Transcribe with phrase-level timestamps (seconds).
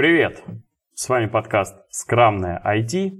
[0.00, 0.42] Привет!
[0.94, 3.18] С вами подкаст «Скрамная IT».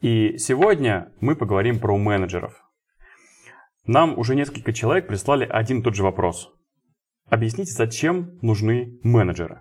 [0.00, 2.64] И сегодня мы поговорим про менеджеров.
[3.86, 6.52] Нам уже несколько человек прислали один и тот же вопрос.
[7.30, 9.60] Объясните, зачем нужны менеджеры.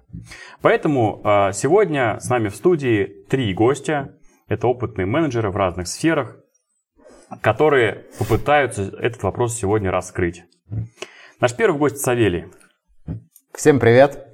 [0.64, 4.18] Поэтому э, сегодня с нами в студии три гостя.
[4.48, 6.40] Это опытные менеджеры в разных сферах,
[7.42, 10.46] которые попытаются этот вопрос сегодня раскрыть.
[11.40, 12.46] Наш первый гость Савелий.
[13.54, 14.33] Всем привет.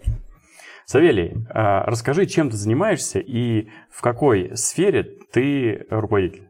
[0.90, 6.50] Савелий, а, расскажи, чем ты занимаешься и в какой сфере ты руководитель?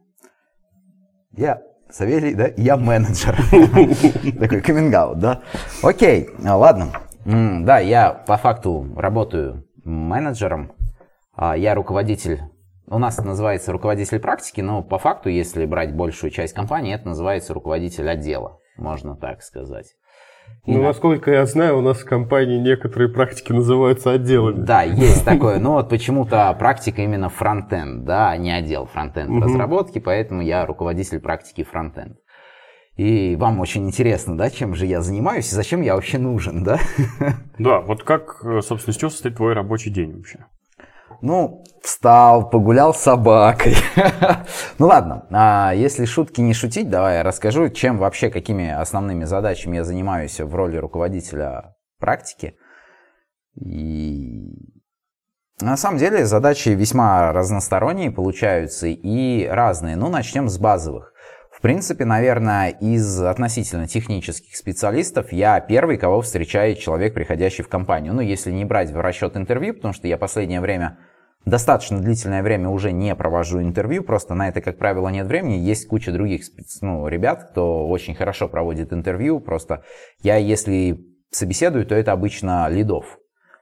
[1.34, 3.36] Я Савелий, да, я менеджер.
[4.40, 5.42] Такой каминг да?
[5.84, 6.94] Окей, а, ладно.
[7.26, 10.72] Да, я по факту работаю менеджером.
[11.36, 12.40] А, я руководитель,
[12.88, 17.10] у нас это называется руководитель практики, но по факту, если брать большую часть компании, это
[17.10, 19.96] называется руководитель отдела, можно так сказать.
[20.66, 24.62] Ну, насколько я знаю, у нас в компании некоторые практики называются отделами.
[24.64, 25.60] Да, есть такое.
[25.60, 29.42] Но вот почему-то практика именно фронтенд, да, а не отдел фронтенд угу.
[29.42, 32.18] разработки, поэтому я руководитель практики фронтенд.
[32.98, 36.80] И вам очень интересно, да, чем же я занимаюсь и зачем я вообще нужен, да?
[37.58, 40.46] Да, вот как, собственно, с чего состоит твой рабочий день вообще?
[41.22, 43.76] Ну, встал, погулял с собакой.
[44.80, 49.78] ну ладно, а если шутки не шутить, давай я расскажу, чем вообще, какими основными задачами
[49.78, 52.56] я занимаюсь в роли руководителя практики.
[53.56, 54.54] И
[55.62, 59.98] на самом деле задачи весьма разносторонние получаются и разные.
[59.98, 61.14] Ну, начнем с базовых.
[61.52, 68.14] В принципе, наверное, из относительно технических специалистов я первый, кого встречает человек, приходящий в компанию.
[68.14, 70.98] Ну, если не брать в расчет интервью, потому что я последнее время
[71.46, 75.56] достаточно длительное время уже не провожу интервью, просто на это, как правило, нет времени.
[75.56, 76.44] Есть куча других
[76.82, 79.84] ну, ребят, кто очень хорошо проводит интервью, просто
[80.22, 83.20] я, если собеседую, то это обычно лидов.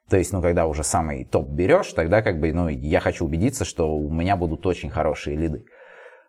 [0.10, 3.66] То есть, ну, когда уже самый топ берешь, тогда как бы, ну, я хочу убедиться,
[3.66, 5.66] что у меня будут очень хорошие лиды.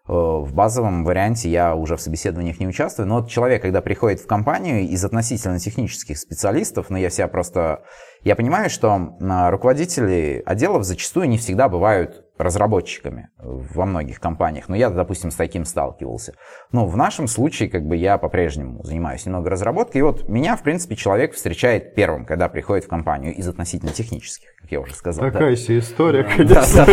[0.08, 4.20] Э, в базовом варианте я уже в собеседованиях не участвую, но вот человек, когда приходит
[4.20, 7.84] в компанию из относительно технических специалистов, ну, я себя просто
[8.24, 14.68] я понимаю, что руководители отделов зачастую не всегда бывают разработчиками во многих компаниях.
[14.68, 16.34] Но я, допустим, с таким сталкивался.
[16.72, 20.00] Но в нашем случае, как бы я по-прежнему занимаюсь немного разработкой.
[20.00, 24.48] И вот меня, в принципе, человек встречает первым, когда приходит в компанию из относительно технических,
[24.60, 25.30] как я уже сказал.
[25.30, 25.56] Такая да.
[25.56, 26.86] себе история, конечно.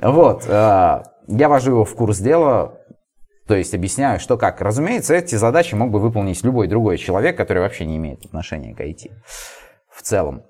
[0.00, 0.44] Вот.
[0.46, 2.78] Э, я вожу его в курс дела,
[3.46, 4.60] то есть объясняю, что как.
[4.60, 8.80] Разумеется, эти задачи мог бы выполнить любой другой человек, который вообще не имеет отношения к
[8.80, 9.10] IT
[10.00, 10.44] в целом.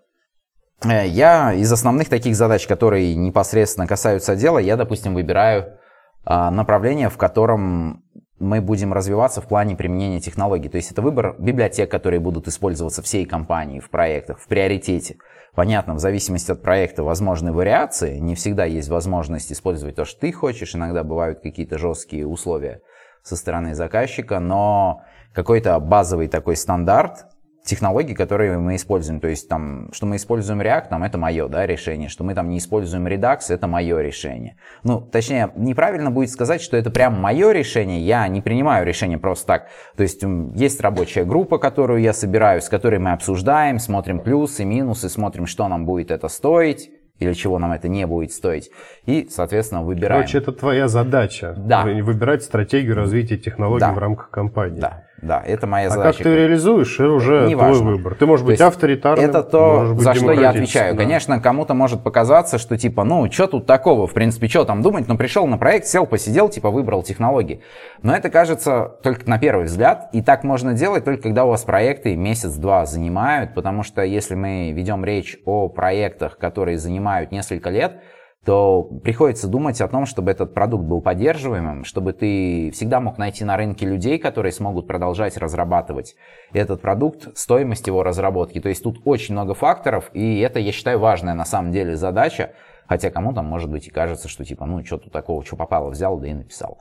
[0.84, 5.76] Э, я из основных таких задач, которые непосредственно касаются дела, я, допустим, выбираю
[6.24, 8.04] а, направление, в котором
[8.38, 10.68] мы будем развиваться в плане применения технологий.
[10.68, 15.16] То есть это выбор библиотек, которые будут использоваться всей компанией в проектах, в приоритете.
[15.54, 18.18] Понятно, в зависимости от проекта возможны вариации.
[18.18, 20.74] Не всегда есть возможность использовать то, что ты хочешь.
[20.74, 22.80] Иногда бывают какие-то жесткие условия
[23.22, 25.02] со стороны заказчика, но
[25.34, 27.26] какой-то базовый такой стандарт,
[27.64, 29.20] технологий, которые мы используем.
[29.20, 32.08] То есть там, что мы используем React, там, это мое да, решение.
[32.08, 34.56] Что мы там не используем Redux, это мое решение.
[34.82, 38.00] Ну, точнее, неправильно будет сказать, что это прям мое решение.
[38.00, 39.68] Я не принимаю решение просто так.
[39.96, 40.22] То есть
[40.54, 45.68] есть рабочая группа, которую я собираю, с которой мы обсуждаем, смотрим плюсы, минусы, смотрим, что
[45.68, 46.90] нам будет это стоить
[47.20, 48.70] или чего нам это не будет стоить.
[49.04, 50.22] И, соответственно, выбираем.
[50.22, 51.54] Короче, это твоя задача.
[51.56, 51.84] Да.
[51.84, 53.92] Выбирать стратегию развития технологий да.
[53.92, 54.80] в рамках компании.
[54.80, 55.04] Да.
[55.22, 56.18] Да, это моя а задача.
[56.18, 57.90] как ты реализуешь, это уже не твой важно.
[57.90, 58.14] выбор.
[58.14, 60.94] Ты можешь быть авторитарным, Это то, за что я отвечаю.
[60.94, 61.02] Да.
[61.02, 65.08] Конечно, кому-то может показаться, что типа, ну, что тут такого, в принципе, что там думать,
[65.08, 67.60] но пришел на проект, сел, посидел, типа, выбрал технологии.
[68.02, 71.62] Но это кажется только на первый взгляд, и так можно делать только когда у вас
[71.64, 78.02] проекты месяц-два занимают, потому что если мы ведем речь о проектах, которые занимают несколько лет,
[78.44, 83.44] то приходится думать о том, чтобы этот продукт был поддерживаемым, чтобы ты всегда мог найти
[83.44, 86.16] на рынке людей, которые смогут продолжать разрабатывать
[86.52, 88.60] этот продукт, стоимость его разработки.
[88.60, 92.52] То есть тут очень много факторов, и это, я считаю, важная на самом деле задача,
[92.88, 96.18] хотя кому-то, может быть, и кажется, что типа, ну, что тут такого, что попало, взял,
[96.18, 96.78] да и написал.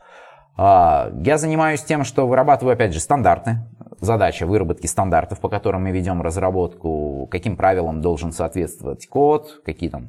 [0.55, 3.57] А, я занимаюсь тем, что вырабатываю, опять же, стандарты.
[3.99, 10.07] Задача выработки стандартов, по которым мы ведем разработку, каким правилам должен соответствовать код, какие там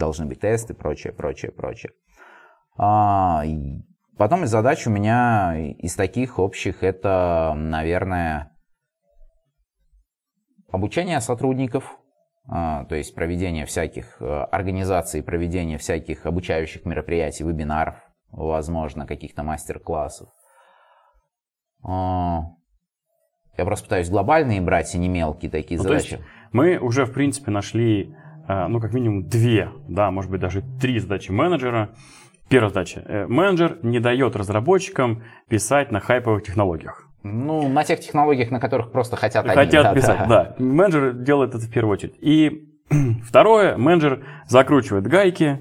[0.00, 1.92] должны быть тесты, прочее, прочее, прочее.
[2.76, 3.44] А,
[4.16, 8.50] потом из задач у меня из таких общих это, наверное,
[10.72, 11.98] обучение сотрудников,
[12.48, 17.96] а, то есть проведение всяких э, организаций, проведение всяких обучающих мероприятий, вебинаров,
[18.30, 20.30] возможно, каких-то мастер-классов.
[21.84, 22.42] А,
[23.56, 26.24] я просто пытаюсь глобальные брать, и не мелкие такие ну, задачи.
[26.50, 28.16] мы уже, в принципе, нашли
[28.68, 31.90] ну, как минимум две, да, может быть, даже три задачи менеджера.
[32.48, 33.02] Первая задача.
[33.06, 37.06] Э, менеджер не дает разработчикам писать на хайповых технологиях.
[37.22, 39.54] Ну, на тех технологиях, на которых просто хотят они.
[39.54, 40.54] Хотят да, писать, да.
[40.58, 42.14] Менеджер делает это в первую очередь.
[42.20, 42.68] И
[43.24, 45.58] второе, менеджер закручивает гайки,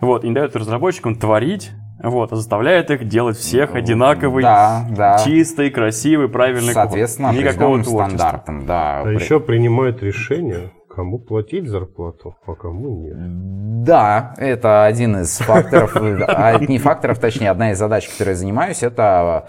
[0.00, 1.72] вот, и не дает разработчикам творить,
[2.02, 5.18] вот, а заставляет их делать всех одинаковый, Да, да.
[5.18, 7.38] чистый, красивый, правильный Соответственно, код.
[7.38, 8.06] Никакого творчества.
[8.06, 9.00] стандартам, да.
[9.00, 13.84] А При- еще принимает решение, кому платить зарплату, а кому нет.
[13.84, 18.82] Да, это один из факторов, а, не факторов, точнее, одна из задач, которой я занимаюсь,
[18.82, 19.48] это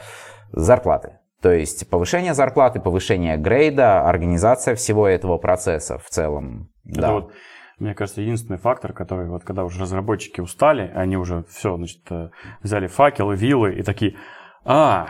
[0.52, 1.18] зарплаты.
[1.42, 6.70] То есть повышение зарплаты, повышение грейда, организация всего этого процесса в целом.
[6.86, 7.12] Это Да.
[7.14, 7.32] вот,
[7.80, 12.30] мне кажется, единственный фактор, который вот когда уже разработчики устали, они уже все, значит, э,
[12.62, 14.16] взяли факелы, вилы и такие,
[14.64, 15.08] а,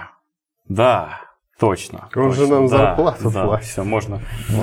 [0.69, 1.19] да,
[1.61, 2.09] точно.
[2.15, 3.67] Он же точно, нам да, зарплату да, платит».
[3.67, 4.19] Все, можно.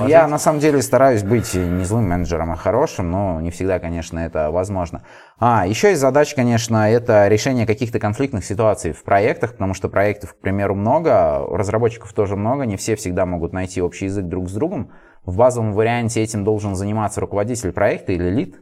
[0.09, 4.19] Я на самом деле стараюсь быть не злым менеджером, а хорошим, но не всегда, конечно,
[4.19, 5.05] это возможно.
[5.39, 10.35] А, еще из задач, конечно, это решение каких-то конфликтных ситуаций в проектах, потому что проектов,
[10.35, 14.53] к примеру, много, разработчиков тоже много, не все всегда могут найти общий язык друг с
[14.53, 14.91] другом.
[15.25, 18.57] В базовом варианте этим должен заниматься руководитель проекта или лид,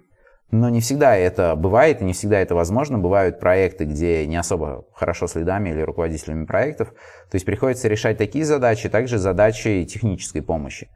[0.51, 2.99] но не всегда это бывает, и не всегда это возможно.
[2.99, 6.91] Бывают проекты, где не особо хорошо с лидами или руководителями проектов.
[7.31, 10.89] То есть приходится решать такие задачи, также задачи технической помощи.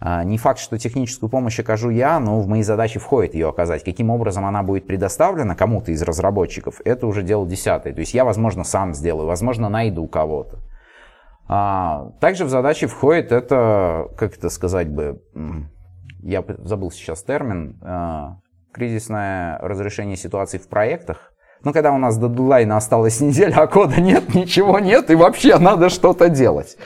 [0.00, 3.84] А, Не факт, что техническую помощь окажу я, но в мои задачи входит ее оказать.
[3.84, 7.92] Каким образом она будет предоставлена кому-то из разработчиков, это уже дело десятое.
[7.92, 10.60] То есть я, возможно, сам сделаю, возможно, найду кого-то.
[11.46, 15.20] А, Также в задачи входит это, как это сказать бы,
[16.22, 18.38] я забыл сейчас термин, а,
[18.78, 21.32] кризисное разрешение ситуаций в проектах.
[21.64, 25.58] Ну, когда у нас до дедлайна осталась неделя, а кода нет, ничего нет, и вообще
[25.58, 26.76] надо что-то делать.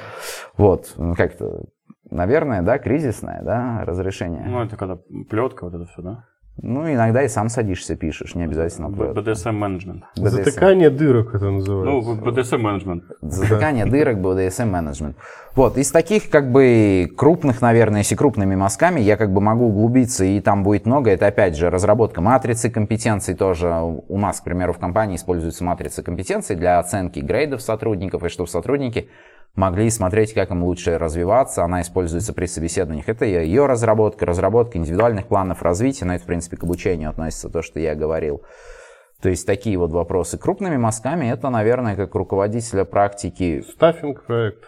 [0.57, 1.65] Вот, ну, как-то,
[2.11, 4.45] наверное, да, кризисное, да, разрешение.
[4.47, 4.99] Ну, это когда
[5.29, 6.25] плетка, вот это все, да?
[6.61, 9.27] Ну, иногда и сам садишься, пишешь, не обязательно Б- плет.
[9.27, 10.05] BDSM менеджмент.
[10.19, 10.29] BDSM.
[10.29, 12.13] Затыкание дырок это Ну, называется.
[12.23, 13.05] BDSM менеджмент.
[13.23, 15.17] Затыкание дырок, BDSM менеджмент.
[15.57, 20.25] Вот, из таких как бы крупных, наверное, если крупными мазками, я как бы могу углубиться,
[20.25, 21.11] и там будет много.
[21.11, 23.73] Это опять же разработка матрицы компетенций тоже.
[24.09, 28.49] У нас, к примеру, в компании используется матрица компетенций для оценки грейдов сотрудников, и чтобы
[28.49, 29.09] сотрудники
[29.55, 31.65] могли смотреть, как им лучше развиваться.
[31.65, 33.09] Она используется при собеседованиях.
[33.09, 36.05] Это ее разработка, разработка индивидуальных планов развития.
[36.05, 38.43] Но это, в принципе, к обучению относится то, что я говорил.
[39.21, 40.37] То есть такие вот вопросы.
[40.39, 44.65] Крупными мазками это, наверное, как руководителя практики Стаффинг проект.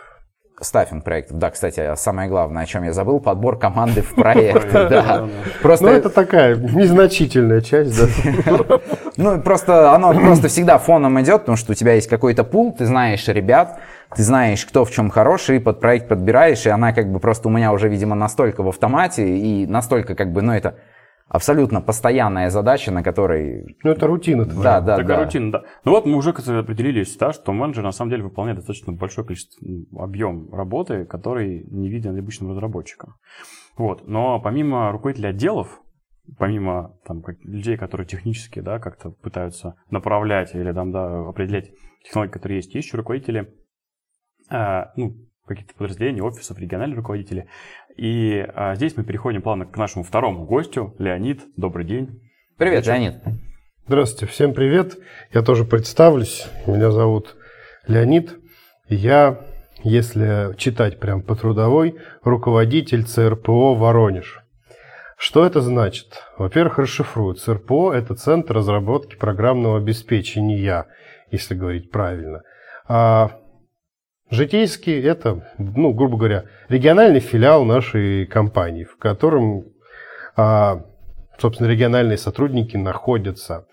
[0.60, 1.38] стаффинг проектов.
[1.38, 4.70] Да, кстати, самое главное, о чем я забыл, подбор команды в проект.
[4.72, 5.28] Да.
[5.60, 8.78] Просто Ну, это такая незначительная часть, да.
[9.16, 12.86] Ну, просто оно просто всегда фоном идет, потому что у тебя есть какой-то пул, ты
[12.86, 13.80] знаешь ребят,
[14.14, 17.50] ты знаешь, кто в чем хороший, под проект подбираешь, и она как бы просто у
[17.50, 20.76] меня уже, видимо, настолько в автомате и настолько как бы, ну, это
[21.28, 23.76] абсолютно постоянная задача, на которой...
[23.82, 24.44] Ну, это рутина.
[24.44, 24.62] твоя.
[24.62, 25.24] Да, да, Такая да.
[25.24, 25.62] рутина, да.
[25.84, 29.26] Ну вот мы уже кстати, определились, да, что менеджер на самом деле выполняет достаточно большое
[29.26, 29.58] количество,
[29.98, 33.14] объем работы, который не виден обычным разработчикам.
[33.76, 34.06] Вот.
[34.06, 35.80] Но помимо руководителей отделов,
[36.38, 41.70] помимо там, как- людей, которые технически да, как-то пытаются направлять или там, да, определять
[42.04, 43.52] технологии, которые есть, есть еще руководители
[44.50, 45.16] а, ну,
[45.46, 47.48] каких-то подразделений, офисов, региональные руководители.
[47.96, 50.94] И а, здесь мы переходим плавно к нашему второму гостю.
[50.98, 52.20] Леонид, добрый день.
[52.56, 53.14] Привет, Леонид.
[53.86, 54.98] Здравствуйте, всем привет.
[55.32, 56.46] Я тоже представлюсь.
[56.66, 57.36] Меня зовут
[57.86, 58.38] Леонид.
[58.88, 59.40] Я,
[59.82, 64.43] если читать прям по трудовой, руководитель ЦРПО «Воронеж».
[65.16, 66.22] Что это значит?
[66.36, 67.34] Во-первых, расшифрую.
[67.34, 70.86] ЦРПО– это Центр разработки программного обеспечения,
[71.30, 72.42] если говорить правильно.
[72.86, 73.38] А
[74.30, 79.66] житейский– это, ну, грубо говоря, региональный филиал нашей компании, в котором
[80.36, 80.84] а,
[81.38, 83.66] собственно, региональные сотрудники находятся.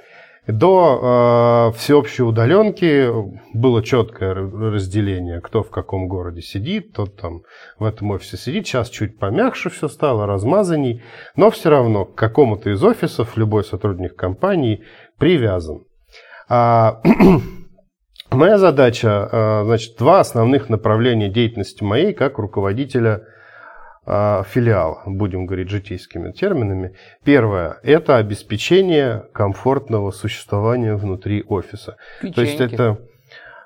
[0.47, 3.07] До э, всеобщей удаленки
[3.53, 7.41] было четкое разделение, кто в каком городе сидит, тот там
[7.77, 8.65] в этом офисе сидит.
[8.65, 11.03] Сейчас чуть помягче все стало, размазанней,
[11.35, 14.83] но все равно к какому-то из офисов любой сотрудник компании
[15.19, 15.83] привязан.
[16.49, 17.01] А,
[18.31, 23.21] моя задача, э, значит, два основных направления деятельности моей как руководителя
[24.05, 26.95] филиал, будем говорить житейскими терминами.
[27.23, 31.97] Первое– это обеспечение комфортного существования внутри офиса.
[32.19, 32.73] То есть Печеньки.
[32.73, 32.97] это,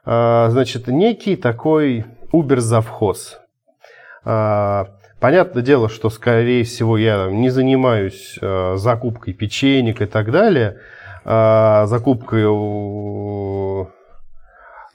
[0.04, 3.40] а, значит, некий такой Uber-завхоз.
[4.26, 4.88] А,
[5.26, 10.78] Понятное дело, что, скорее всего, я не занимаюсь а, закупкой печенек и так далее,
[11.24, 12.54] а, закупкой у,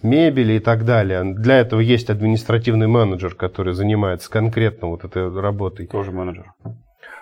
[0.02, 1.22] мебели и так далее.
[1.24, 5.86] Для этого есть административный менеджер, который занимается конкретно вот этой работой.
[5.86, 6.52] Тоже менеджер.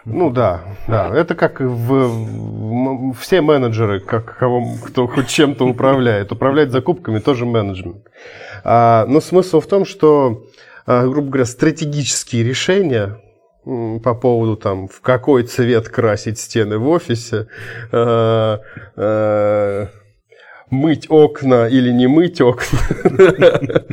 [0.05, 1.11] Ну да, да.
[1.15, 6.33] Это как в, в все менеджеры, как кого, кто хоть чем-то управляет.
[6.33, 8.07] Управлять закупками тоже менеджмент.
[8.65, 10.45] А, но смысл в том, что,
[10.87, 13.21] а, грубо говоря, стратегические решения
[14.03, 17.49] по поводу там, в какой цвет красить стены в офисе,
[17.93, 18.61] а,
[18.97, 19.89] а,
[20.71, 22.79] мыть окна или не мыть окна,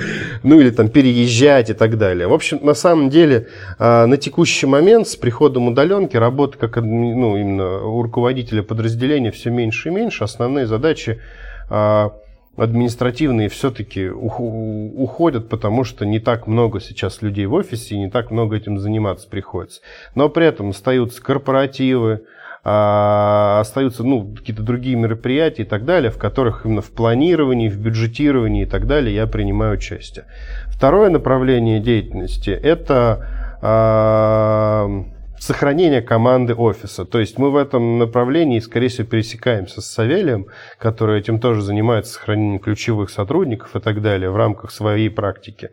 [0.44, 2.28] ну или там переезжать и так далее.
[2.28, 3.48] В общем, на самом деле,
[3.80, 9.50] а, на текущий момент с приходом удаленки работа как ну, именно у руководителя подразделения все
[9.50, 10.24] меньше и меньше.
[10.24, 11.20] Основные задачи
[11.70, 12.14] а,
[12.58, 18.32] административные все-таки уходят, потому что не так много сейчас людей в офисе и не так
[18.32, 19.82] много этим заниматься приходится.
[20.16, 22.22] Но при этом остаются корпоративы,
[22.68, 27.78] а, остаются ну, какие-то другие мероприятия и так далее, в которых именно в планировании, в
[27.78, 30.26] бюджетировании и так далее я принимаю участие.
[30.68, 35.06] Второе направление деятельности– это а,
[35.40, 37.06] сохранение команды офиса.
[37.06, 42.14] То есть мы в этом направлении, скорее всего, пересекаемся с Савелием, который этим тоже занимается
[42.14, 45.72] сохранением ключевых сотрудников и так далее в рамках своей практики.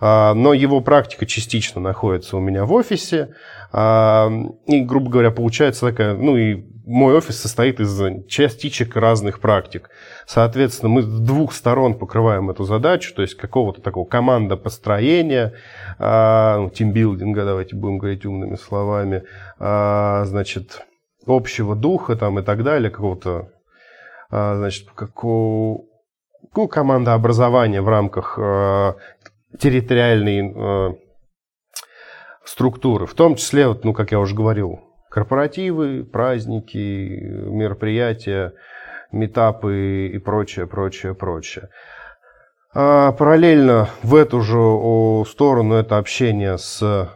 [0.00, 3.34] А, но его практика частично находится у меня в офисе.
[3.72, 4.30] А,
[4.66, 9.88] и, грубо говоря, получается такая, ну и мой офис состоит из частичек разных практик.
[10.26, 15.52] Соответственно, мы с двух сторон покрываем эту задачу, то есть какого-то такого команда построения,
[15.98, 19.24] а, ну, тимбилдинга, давайте будем говорить умными словами,
[19.58, 20.86] а, значит,
[21.26, 23.50] общего духа там и так далее, какого-то,
[24.30, 25.84] значит, какого,
[26.54, 28.38] ну, команда образования в рамках
[29.58, 30.98] территориальной
[32.44, 38.52] структуры, в том числе, вот, ну, как я уже говорил, корпоративы, праздники, мероприятия,
[39.14, 41.68] метапы и прочее, прочее, прочее.
[42.74, 47.08] А параллельно в эту же сторону это общение с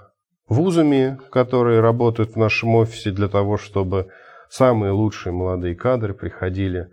[0.48, 4.08] вузами, которые работают в нашем офисе для того, чтобы
[4.48, 6.88] самые лучшие молодые кадры приходили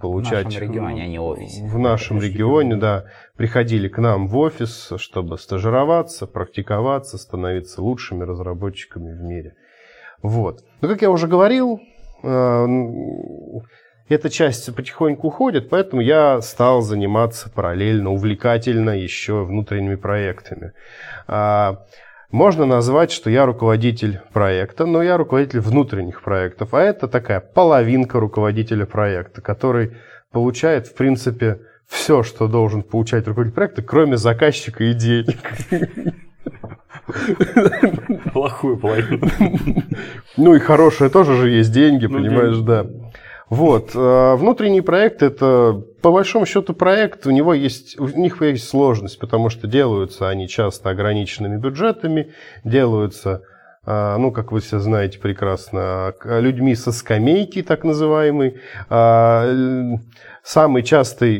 [0.00, 0.46] получать...
[0.46, 1.62] В нашем регионе, а не офисе.
[1.66, 3.04] В нашем регионе, да.
[3.36, 9.54] Приходили к нам в офис, чтобы стажироваться, практиковаться, становиться лучшими разработчиками в мире.
[10.22, 10.60] Вот.
[10.80, 11.80] Но, как я уже говорил,
[12.22, 12.66] э,
[14.14, 20.72] эта часть потихоньку уходит, поэтому я стал заниматься параллельно, увлекательно еще внутренними проектами.
[21.28, 21.84] А,
[22.30, 26.74] можно назвать, что я руководитель проекта, но я руководитель внутренних проектов.
[26.74, 29.96] А это такая половинка руководителя проекта, который
[30.32, 35.38] получает, в принципе, все, что должен получать руководитель проекта, кроме заказчика и денег.
[38.32, 39.28] Плохую половину.
[40.36, 42.86] Ну и хорошее тоже же есть деньги, ну, понимаешь, да.
[43.50, 43.90] Вот.
[43.96, 49.18] Э, внутренний проект– это, по большому счету, проект, у, него есть, у них есть сложность,
[49.18, 53.42] потому что делаются они часто ограниченными бюджетами, делаются,
[53.84, 58.60] э, ну, как вы все знаете прекрасно, людьми со скамейки, так называемой.
[58.88, 59.96] Э,
[60.44, 61.38] самой частой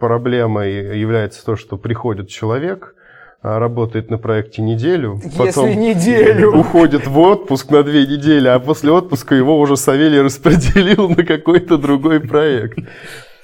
[0.00, 2.97] проблемой является то, что приходит человек– а,
[3.42, 6.56] работает на проекте неделю, потом Если неделю.
[6.58, 11.78] уходит в отпуск на две недели, а после отпуска его уже Савелий распределил на какой-то
[11.78, 12.78] другой проект.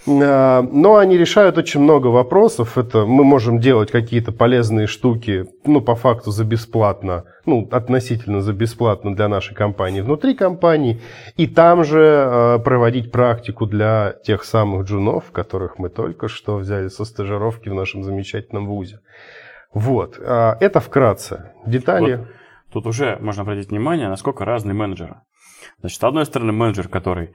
[0.07, 2.77] А, но они решают очень много вопросов.
[2.77, 8.53] Это мы можем делать какие-то полезные штуки, ну, по факту за бесплатно, ну, относительно за
[8.53, 11.01] бесплатно для нашей компании внутри компании,
[11.37, 16.89] и там же э, проводить практику для тех самых джунов, которых мы только что взяли
[16.89, 19.01] со стажировки в нашем замечательном вузе.
[19.75, 21.53] Вот, а, это вкратце.
[21.67, 22.17] Детали.
[22.17, 22.29] Вот.
[22.73, 25.21] Тут уже можно обратить внимание, насколько разные менеджеры.
[25.81, 27.35] Значит, с одной стороны, менеджер, который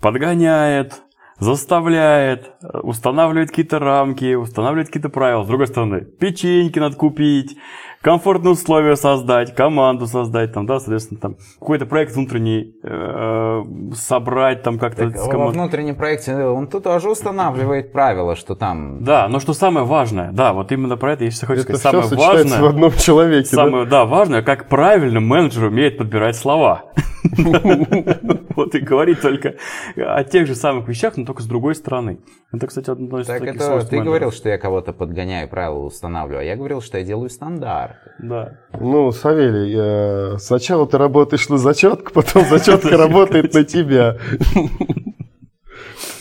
[0.00, 1.02] подгоняет,
[1.38, 2.52] заставляет,
[2.82, 5.44] устанавливает какие-то рамки, устанавливает какие-то правила.
[5.44, 7.56] С другой стороны, печеньки надо купить,
[8.04, 13.62] комфортные условия создать, команду создать, там, да, соответственно, там какой-то проект внутренний э,
[13.94, 15.10] собрать, там как-то.
[15.10, 19.02] Так, во внутреннем проекте он тут тоже устанавливает правила, что там.
[19.02, 22.28] Да, но что самое важное, да, вот именно про это, если хочешь это сказать, самое
[22.28, 22.60] важное.
[22.60, 23.48] в одном человеке.
[23.48, 24.00] Самое, да?
[24.00, 26.84] да, важное, как правильно менеджер умеет подбирать слова.
[28.54, 29.56] Вот и говорить только
[29.96, 32.20] о тех же самых вещах, но только с другой стороны.
[32.52, 36.44] Это, кстати, одно из Так это ты говорил, что я кого-то подгоняю, правила устанавливаю, а
[36.44, 37.93] я говорил, что я делаю стандарт.
[38.18, 38.58] Да.
[38.78, 44.18] Ну, Савелий, э, сначала ты работаешь на зачетку, потом зачетка работает на тебя.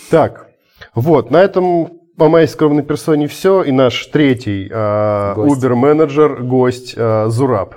[0.09, 0.47] Так,
[0.93, 3.63] вот, на этом по моей скромной персоне все.
[3.63, 7.75] И наш третий э, Uber-менеджер, гость э, Зураб.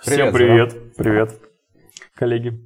[0.00, 0.74] Всем привет.
[0.96, 1.32] Привет,
[2.14, 2.60] коллеги.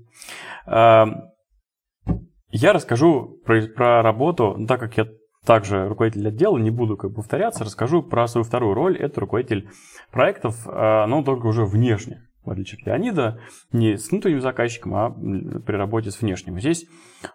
[2.51, 5.07] Я расскажу про, про работу, так как я
[5.49, 8.99] также руководитель отдела, не буду как повторяться, расскажу про свою вторую роль.
[8.99, 9.71] Это руководитель
[10.13, 12.29] проектов, а, но только уже внешне.
[12.45, 13.41] в отличие от Леонида,
[13.73, 16.61] не с внутренним заказчиком, а при работе с внешним.
[16.61, 16.85] Здесь,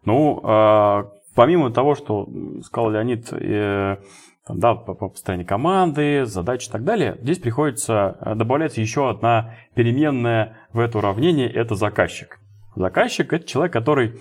[0.06, 2.30] ну, а, помимо того, что
[2.64, 3.98] сказал Леонид, э,
[4.46, 9.10] там, да, по, по построению команды, задачи и так далее, здесь приходится э, добавляется еще
[9.10, 12.40] одна переменная в это уравнение, это заказчик.
[12.76, 14.20] Заказчик– это человек, который,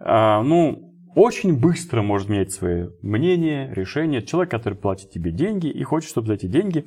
[0.00, 4.22] ну, очень быстро может менять свои мнения, решения.
[4.22, 6.86] Человек, который платит тебе деньги и хочет, чтобы за эти деньги,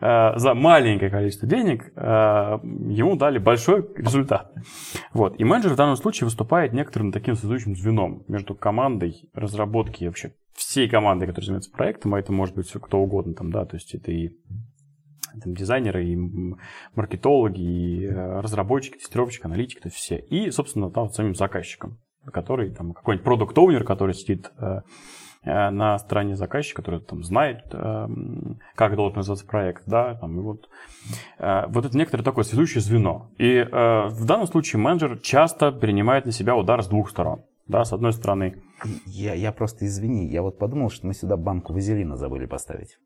[0.00, 4.52] э, за маленькое количество денег, э, ему дали большой результат.
[5.12, 5.38] Вот.
[5.40, 10.32] И менеджер в данном случае выступает некоторым таким связующим звеном между командой разработки и вообще
[10.54, 13.76] всей командой, которая занимается проектом, а это может быть все кто угодно, там, да, то
[13.76, 14.30] есть это и
[15.42, 16.16] там, дизайнеры, и
[16.94, 20.18] маркетологи, и э, разработчики, тестировщики, аналитики, то есть все.
[20.18, 21.98] И, собственно, там самим заказчиком
[22.32, 24.80] который там какой-нибудь продукт оунер который сидит э,
[25.44, 28.08] э, на стороне заказчика, который там знает, э,
[28.74, 30.68] как должен называться проект, да, там, и вот,
[31.38, 33.30] вот это некоторое такое связующее звено.
[33.38, 37.44] И в данном случае менеджер часто принимает на себя удар с двух сторон.
[37.68, 38.62] Да, с одной стороны.
[39.06, 42.98] Я, я просто извини, я вот подумал, что мы сюда банку вазелина забыли поставить.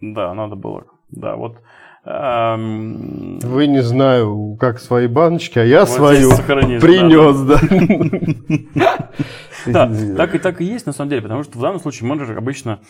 [0.00, 0.86] Да, надо было.
[1.10, 1.60] Да, вот
[2.02, 6.30] вы не знаю, как свои баночки, а я вот свою
[6.80, 9.10] принес, да.
[9.66, 12.38] Да, так и так и есть на самом деле, потому что в данном случае менеджер
[12.38, 12.80] обычно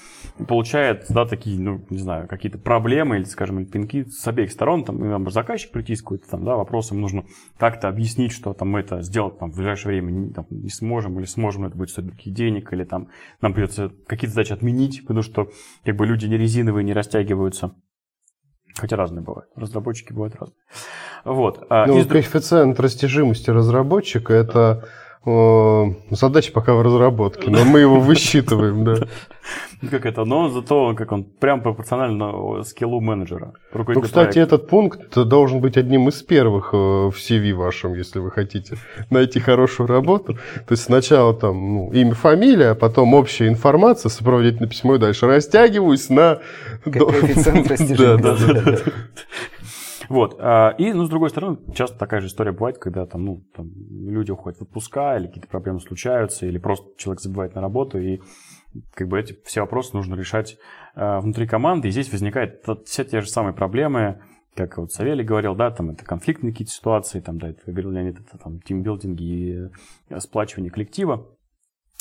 [0.46, 4.84] получает, да, такие, ну, не знаю, какие-то проблемы или, скажем, или пинки с обеих сторон,
[4.84, 7.24] там, там заказчик притискивает, там, да, вопросом нужно
[7.58, 11.18] как-то объяснить, что там мы это сделать там, в ближайшее время не, там, не сможем,
[11.18, 13.08] или сможем, это будет других денег, или там
[13.40, 15.48] нам придется какие-то задачи отменить, потому что
[15.84, 17.74] как бы люди не резиновые, не растягиваются.
[18.80, 19.50] Хотя разные бывают.
[19.56, 20.56] Разработчики бывают разные.
[21.24, 21.66] Вот.
[21.68, 22.06] А ну, Из...
[22.06, 24.88] Коэффициент растяжимости разработчика– это
[25.24, 28.94] задача пока в разработке, но мы его высчитываем, да.
[29.90, 30.24] Как это?
[30.24, 33.52] Но зато как он прям пропорционально скиллу менеджера.
[33.72, 38.30] Ну, кстати, этот пункт должен быть одним из первых э, в CV вашем, если вы
[38.30, 38.76] хотите
[39.10, 40.34] найти хорошую работу.
[40.34, 45.26] То есть сначала там ну, имя, фамилия, а потом общая информация, сопроводительное письмо и дальше
[45.26, 46.40] растягиваюсь на...
[46.84, 48.92] Коэффициент растяжимости.
[50.10, 50.34] Вот.
[50.40, 53.70] А, и, ну, с другой стороны, часто такая же история бывает, когда там, ну, там
[53.88, 58.20] люди уходят в отпуска, или какие-то проблемы случаются, или просто человек забывает на работу, и
[58.92, 60.58] как бы эти все вопросы нужно решать
[60.96, 61.86] э, внутри команды.
[61.86, 64.20] И здесь возникают все те же самые проблемы,
[64.56, 68.18] как вот Савелий говорил, да, там это конфликтные какие-то ситуации, там, да, это, говорил Леонид,
[68.18, 69.70] это там тимбилдинги
[70.10, 71.28] и сплачивание коллектива.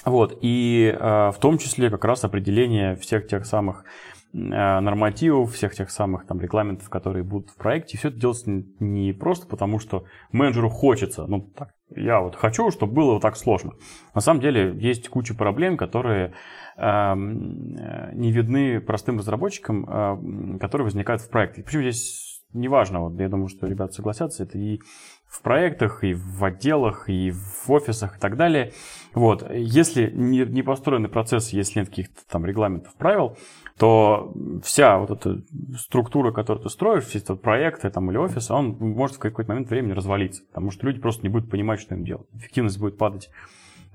[0.04, 5.74] Вот, и э, в том числе как раз определение всех тех самых Э, нормативов, всех
[5.74, 7.98] тех самых там регламентов, которые будут в проекте.
[7.98, 11.26] Все это делается не просто потому, что менеджеру хочется.
[11.26, 13.74] Ну, так, я вот хочу, чтобы было вот так сложно.
[14.14, 16.34] На самом деле есть куча проблем, которые
[16.78, 21.64] эм, э, не видны простым разработчикам, э, которые возникают в проекте.
[21.64, 24.80] Почему здесь неважно, вот я думаю, что ребята согласятся, это и
[25.28, 28.74] в проектах, и в отделах, и в офисах и так далее.
[29.14, 29.48] Вот.
[29.52, 33.38] Если не, не построенный процесс, если нет каких-то там регламентов, правил,
[33.80, 35.42] то вся вот эта
[35.78, 39.70] структура, которую ты строишь, все эти проекты там, или офисы, он может в какой-то момент
[39.70, 42.28] времени развалиться, потому что люди просто не будут понимать, что им делать.
[42.34, 43.30] Эффективность будет падать,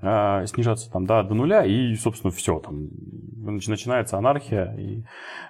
[0.01, 2.59] э, снижаться там, да, до нуля, и, собственно, все.
[2.59, 2.87] Там,
[3.43, 5.03] начинается анархия и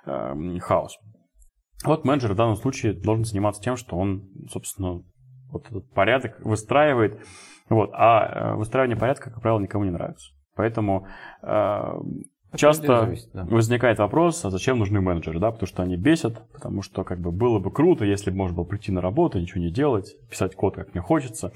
[0.05, 0.99] э, хаос.
[1.85, 5.01] Вот менеджер в данном случае должен заниматься тем, что он, собственно,
[5.49, 7.25] вот этот порядок выстраивает.
[7.69, 7.91] Вот.
[7.93, 10.33] А э, выстраивание порядка, как правило, никому не нравится.
[10.55, 11.07] Поэтому
[11.41, 11.83] э,
[12.55, 13.45] Часто зависит, да.
[13.49, 17.31] возникает вопрос, а зачем нужны менеджеры, да, потому что они бесят, потому что как бы
[17.31, 20.75] было бы круто, если бы можно было прийти на работу, ничего не делать, писать код,
[20.75, 21.51] как мне хочется,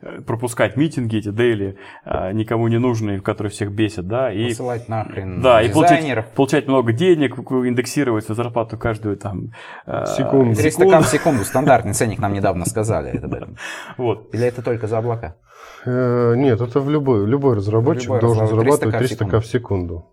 [0.00, 4.48] э, пропускать митинги эти дейли, э, никому не нужные, которые всех бесят, да, и...
[4.48, 9.52] Посылать нахрен Да, и получать, получать много денег, индексировать свою зарплату каждую там...
[9.86, 10.56] Э, секунду.
[10.56, 13.10] 300 кам в секунду, стандартный ценник нам недавно сказали.
[13.10, 13.48] Это,
[13.96, 14.34] вот.
[14.34, 15.36] Или это только за облака?
[15.84, 20.12] Нет, это в любой, любой разработчик любой должен зарабатывать 300 к в секунду.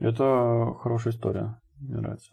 [0.00, 1.58] Это хорошая история.
[1.80, 2.30] Мне нравится.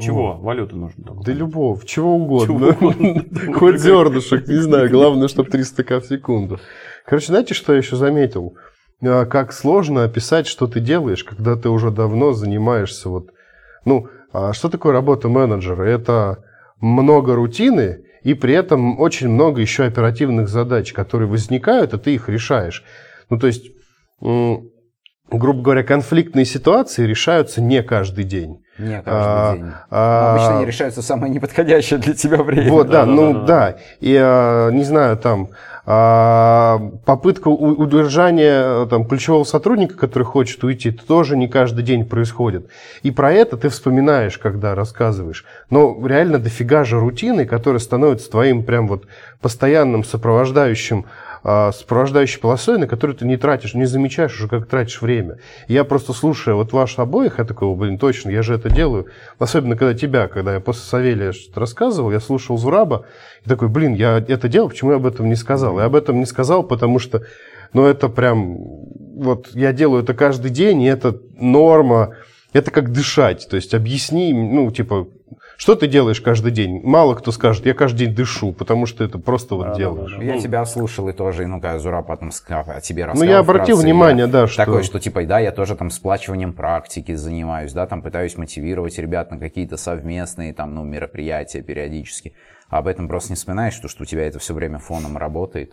[0.00, 0.32] Чего?
[0.32, 0.36] О.
[0.36, 1.24] Валюты нужно только.
[1.24, 2.76] Да любого, чего угодно.
[3.54, 4.88] Хоть зернышек, не знаю.
[4.88, 6.60] Главное, чтобы 300 к в секунду.
[7.04, 8.54] Короче, знаете, что я еще заметил?
[9.02, 13.30] А, как сложно описать, что ты делаешь, когда ты уже давно занимаешься вот...
[13.84, 15.82] Ну, а что такое работа менеджера?
[15.82, 16.44] Это
[16.80, 22.28] много рутины, и при этом очень много еще оперативных задач, которые возникают, а ты их
[22.28, 22.84] решаешь.
[23.30, 23.72] Ну, то есть
[25.30, 28.62] грубо говоря, конфликтные ситуации решаются не каждый день.
[28.78, 29.72] Не каждый а, день.
[29.90, 32.70] А, обычно они решаются самое неподходящее для тебя время.
[32.70, 33.46] Вот, да, да ну да, да.
[33.46, 33.78] да.
[34.00, 35.50] И, а, не знаю, там,
[35.84, 42.68] а, попытка удержания там, ключевого сотрудника, который хочет уйти, это тоже не каждый день происходит.
[43.02, 45.44] И про это ты вспоминаешь, когда рассказываешь.
[45.70, 49.06] Но реально дофига же рутины, которая становится твоим прям вот
[49.40, 51.06] постоянным сопровождающим
[51.42, 55.38] а, сопровождающей полосой, на которую ты не тратишь, не замечаешь уже, как тратишь время.
[55.66, 59.06] Я просто слушая вот ваших обоих, я такой, блин, точно, я же это делаю.
[59.38, 63.06] Особенно, когда тебя, когда я после Савелия что-то рассказывал, я слушал Зураба,
[63.44, 65.78] и такой, блин, я это делал, почему я об этом не сказал?
[65.78, 67.22] Я об этом не сказал, потому что,
[67.72, 68.56] ну, это прям,
[69.16, 72.14] вот я делаю это каждый день, и это норма,
[72.52, 73.46] это как дышать.
[73.48, 75.08] То есть объясни, ну, типа,
[75.58, 76.80] что ты делаешь каждый день?
[76.84, 80.12] Мало кто скажет, я каждый день дышу, потому что это просто вот да, делаешь.
[80.12, 83.26] Да, да, Я тебя слушал и тоже, ну, как Зура потом о тебе рассказал.
[83.26, 84.64] Ну, я обратил вкратце, внимание, да, что...
[84.64, 89.32] Такое, что типа, да, я тоже там сплачиванием практики занимаюсь, да, там пытаюсь мотивировать ребят
[89.32, 92.34] на какие-то совместные там, ну, мероприятия периодически.
[92.68, 95.72] А об этом просто не вспоминаешь, что, что у тебя это все время фоном работает.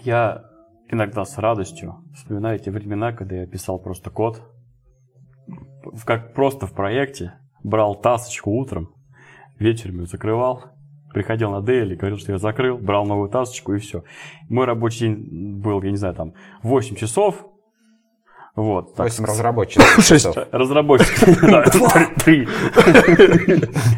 [0.00, 0.44] Я
[0.90, 4.40] иногда с радостью вспоминаю те времена, когда я писал просто код,
[6.06, 8.94] как просто в проекте, брал тасочку утром,
[9.58, 10.64] вечером ее закрывал,
[11.12, 14.04] приходил на дейли, говорил, что я закрыл, брал новую тасочку и все.
[14.48, 17.46] Мой рабочий день был, я не знаю, там 8 часов,
[18.58, 18.96] вот.
[18.96, 19.86] Так, 8 разработчиков.
[20.04, 21.38] 6 разработчиков.
[21.48, 21.64] Да,
[22.24, 22.48] 3.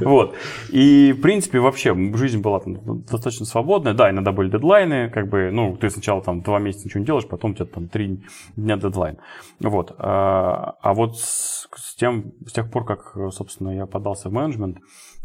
[0.04, 0.34] Вот.
[0.68, 3.94] И, в принципе, вообще жизнь была достаточно свободная.
[3.94, 7.26] Да, иногда были дедлайны, как бы, ну, ты сначала там два месяца ничего не делаешь,
[7.26, 8.22] потом у тебя там три
[8.54, 9.16] дня дедлайн.
[9.60, 9.94] Вот.
[9.96, 14.76] А, а вот с, тем, с тех пор, как, собственно, я подался в менеджмент,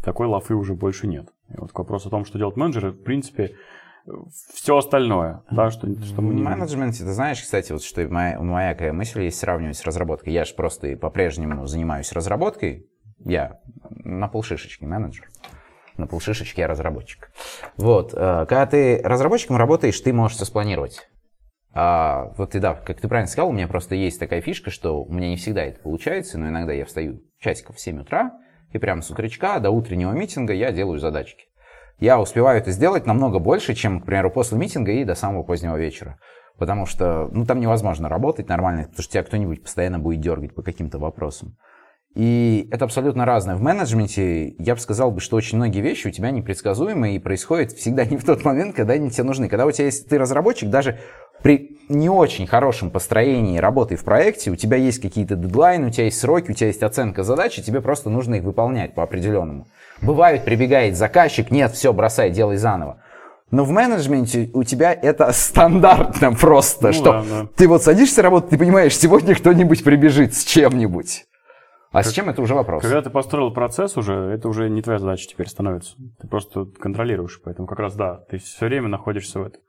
[0.02, 1.28] такой лафы уже больше нет.
[1.48, 3.56] И вот вопрос о том, что делать менеджеры, в принципе,
[4.54, 6.42] все остальное, да, что, что мы не...
[6.42, 10.32] В менеджменте, ты знаешь, кстати, вот что моя, моя какая мысль есть сравнивать с разработкой.
[10.32, 12.86] Я же просто по-прежнему занимаюсь разработкой.
[13.24, 13.60] Я
[14.04, 15.28] на полшишечки менеджер.
[15.96, 17.30] На полшишечки я разработчик.
[17.76, 18.12] Вот.
[18.14, 21.08] Э, когда ты разработчиком работаешь, ты можешь все спланировать.
[21.72, 25.02] А, вот и да, как ты правильно сказал, у меня просто есть такая фишка, что
[25.02, 28.32] у меня не всегда это получается, но иногда я встаю часиков в 7 утра,
[28.72, 31.46] и прямо с утречка до утреннего митинга я делаю задачки
[31.98, 35.76] я успеваю это сделать намного больше, чем, к примеру, после митинга и до самого позднего
[35.76, 36.18] вечера.
[36.58, 40.62] Потому что ну, там невозможно работать нормально, потому что тебя кто-нибудь постоянно будет дергать по
[40.62, 41.56] каким-то вопросам.
[42.14, 43.56] И это абсолютно разное.
[43.56, 47.72] В менеджменте я бы сказал, бы, что очень многие вещи у тебя непредсказуемые и происходят
[47.72, 49.50] всегда не в тот момент, когда они тебе нужны.
[49.50, 50.98] Когда у тебя есть ты разработчик, даже
[51.46, 56.06] при не очень хорошем построении работы в проекте, у тебя есть какие-то дедлайны, у тебя
[56.06, 59.68] есть сроки, у тебя есть оценка задачи, тебе просто нужно их выполнять по определенному.
[60.02, 62.96] Бывает, прибегает заказчик, нет, все, бросай, делай заново.
[63.52, 67.48] Но в менеджменте у тебя это стандартно просто, ну, что да, да.
[67.54, 71.26] ты вот садишься работать, ты понимаешь, сегодня кто-нибудь прибежит с чем-нибудь.
[71.92, 72.82] А как, с чем это уже вопрос?
[72.82, 75.94] Когда ты построил процесс уже, это уже не твоя задача теперь становится.
[76.20, 79.60] Ты просто контролируешь, поэтому как раз да, ты все время находишься в этом.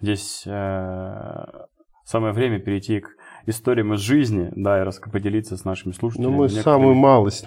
[0.00, 1.44] Здесь э,
[2.04, 3.10] самое время перейти к
[3.46, 6.30] историям из жизни, да, и поделиться с нашими слушателями.
[6.30, 6.64] Ну, мы некоторыми...
[6.64, 7.44] самую малость,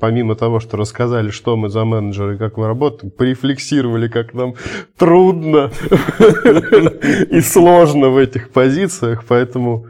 [0.00, 4.54] помимо того, что рассказали, что мы за менеджеры и как мы работаем, порефлексировали, как нам
[4.96, 5.70] трудно
[7.30, 9.86] и сложно в этих позициях, поэтому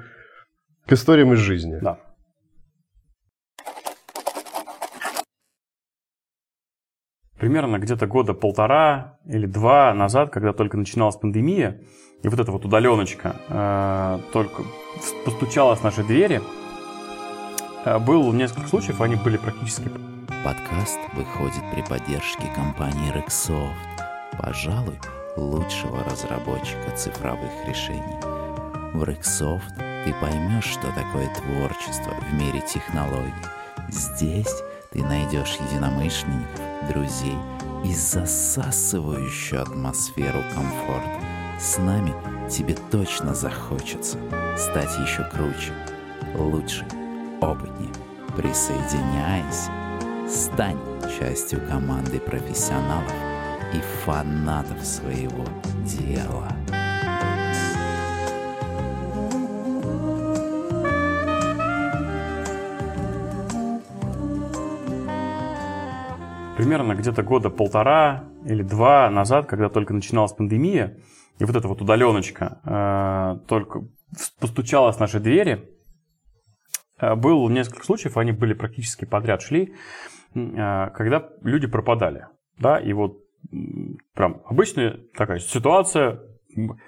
[0.87, 1.79] к историям из жизни.
[1.81, 1.99] Да.
[7.39, 11.81] Примерно где-то года полтора или два назад, когда только начиналась пандемия,
[12.23, 14.63] и вот эта вот удаленочка э, только
[15.25, 16.41] постучалась в наши двери,
[17.85, 19.89] э, был несколько случаев, они были практически...
[20.45, 23.73] Подкаст выходит при поддержке компании Rexsoft,
[24.41, 24.99] пожалуй,
[25.37, 28.21] лучшего разработчика цифровых решений.
[28.95, 33.33] В Rexsoft ты поймешь, что такое творчество в мире технологий.
[33.89, 34.63] Здесь
[34.99, 36.61] ты найдешь единомышленников,
[36.93, 37.37] друзей
[37.85, 41.21] и засасывающую атмосферу комфорта.
[41.61, 42.13] С нами
[42.51, 44.19] тебе точно захочется
[44.57, 45.73] стать еще круче,
[46.35, 46.85] лучше,
[47.41, 47.93] опытнее.
[48.37, 49.71] Присоединяйся,
[50.29, 50.79] стань
[51.19, 53.13] частью команды профессионалов
[53.73, 55.45] и фанатов своего
[55.85, 56.58] дела.
[66.59, 70.99] Примерно где-то года полтора или два назад, когда только начиналась пандемия,
[71.39, 73.83] и вот эта вот удаленочка э, только
[74.41, 75.71] постучалась в наши двери.
[77.01, 79.73] Э, было несколько случаев, они были практически подряд шли,
[80.35, 82.27] э, когда люди пропадали.
[82.59, 83.19] Да, и вот
[84.15, 86.21] прям обычная такая ситуация,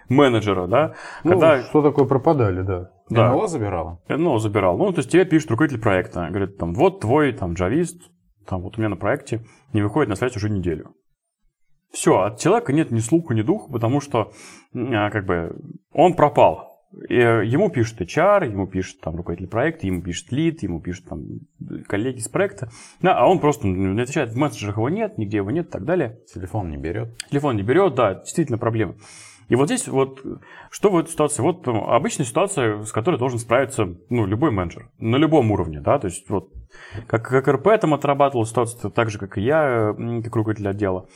[0.08, 2.90] менеджера, да, Ну, когда что такое пропадали, да.
[3.08, 3.30] Да.
[3.30, 4.00] НЛО забирала?
[4.08, 4.76] ну, забирал.
[4.78, 8.02] Ну, то есть тебе пишет руководитель проекта, говорит, там, вот твой там джавист,
[8.50, 10.94] там, вот у меня на проекте не выходит на связь уже неделю.
[11.92, 14.32] Все, от человека нет ни слуху, ни духу, потому что,
[14.74, 15.56] а, как бы,
[15.92, 16.70] он пропал.
[17.08, 21.06] И э, ему пишет HR, ему пишет там руководитель проекта, ему пишет лид, ему пишут
[21.06, 21.22] там
[21.86, 22.68] коллеги из проекта,
[23.00, 25.84] да, а он просто не отвечает, в мессенджерах его нет, нигде его нет и так
[25.84, 26.18] далее.
[26.34, 27.16] Телефон не берет.
[27.30, 28.96] Телефон не берет, да, действительно проблема.
[29.50, 30.24] И вот здесь вот,
[30.70, 31.42] что в этой ситуации?
[31.42, 35.98] Вот ну, обычная ситуация, с которой должен справиться ну, любой менеджер на любом уровне, да,
[35.98, 36.52] то есть вот
[37.08, 41.08] как, как РП там отрабатывал ситуацию, так же, как и я, как руководитель отдела.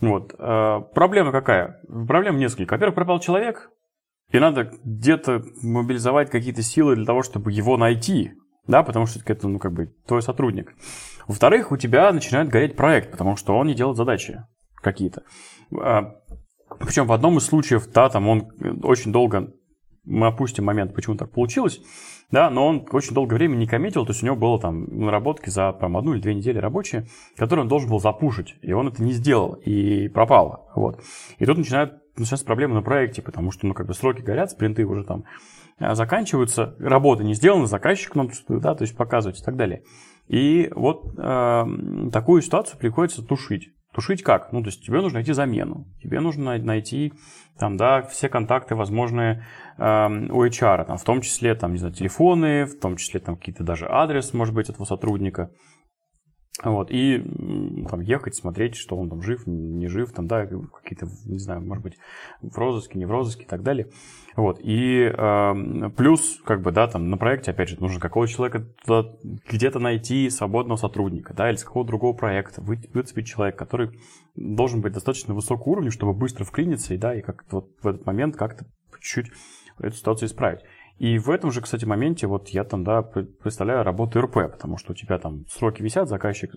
[0.00, 0.34] Вот.
[0.36, 1.82] э, Проблема какая?
[2.08, 2.72] Проблем несколько.
[2.72, 3.70] Во-первых, пропал человек,
[4.30, 8.32] и надо где-то мобилизовать какие-то силы для того, чтобы его найти,
[8.66, 10.74] да, потому что это, ну, как бы, твой сотрудник.
[11.26, 14.42] Во-вторых, у тебя начинает гореть проект, потому что он не делает задачи
[14.76, 15.22] какие-то.
[16.78, 18.48] Причем в одном из случаев, да, там он
[18.82, 19.52] очень долго,
[20.04, 21.80] мы опустим момент, почему так получилось,
[22.30, 25.50] да, но он очень долгое время не коммитил, то есть у него было там наработки
[25.50, 27.06] за там, одну или две недели рабочие,
[27.36, 31.00] которые он должен был запушить, и он это не сделал, и пропало, вот.
[31.38, 34.84] И тут начинают, начинаются проблемы на проекте, потому что, ну, как бы сроки горят, спринты
[34.84, 35.24] уже там
[35.78, 39.82] а, заканчиваются, работа не сделана, заказчик нам, да, то есть показывать и так далее.
[40.28, 41.64] И вот э,
[42.10, 43.70] такую ситуацию приходится тушить.
[43.94, 44.52] Тушить как?
[44.52, 45.86] Ну, то есть тебе нужно найти замену.
[46.02, 47.12] Тебе нужно най- найти
[47.58, 49.44] там, да, все контакты возможные
[49.78, 53.36] эм, у HR, там, в том числе, там, не знаю, телефоны, в том числе, там,
[53.36, 55.50] какие-то даже адрес, может быть, этого сотрудника.
[56.62, 57.18] Вот, и
[57.90, 61.82] там ехать, смотреть, что он там жив, не жив, там, да, какие-то, не знаю, может
[61.82, 61.98] быть,
[62.42, 63.88] в розыске, не в розыске и так далее.
[64.36, 68.68] Вот, и эм, плюс, как бы, да, там, на проекте, опять же, нужно какого человека
[68.84, 69.10] туда
[69.50, 73.98] где-то найти свободного сотрудника, да, или с какого-то другого проекта, вы- выцепить человека, который
[74.36, 78.06] должен быть достаточно высокого уровня, чтобы быстро вклиниться и, да, и как-то вот в этот
[78.06, 78.64] момент как-то
[79.00, 79.32] чуть-чуть
[79.80, 80.60] эту ситуацию исправить.
[80.98, 84.78] И в этом же, кстати, моменте вот я там, да, пр- представляю работу РП, потому
[84.78, 86.52] что у тебя там сроки висят, заказчик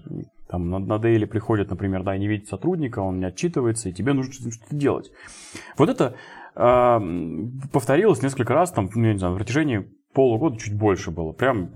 [0.48, 3.94] там на, на дейли приходит, например, да, и не видит сотрудника, он не отчитывается, и
[3.94, 5.12] тебе нужно что-то делать.
[5.78, 6.16] Вот это
[6.56, 11.32] м, повторилось несколько раз, там, ну, я не знаю, на протяжении полугода чуть больше было.
[11.32, 11.72] Прям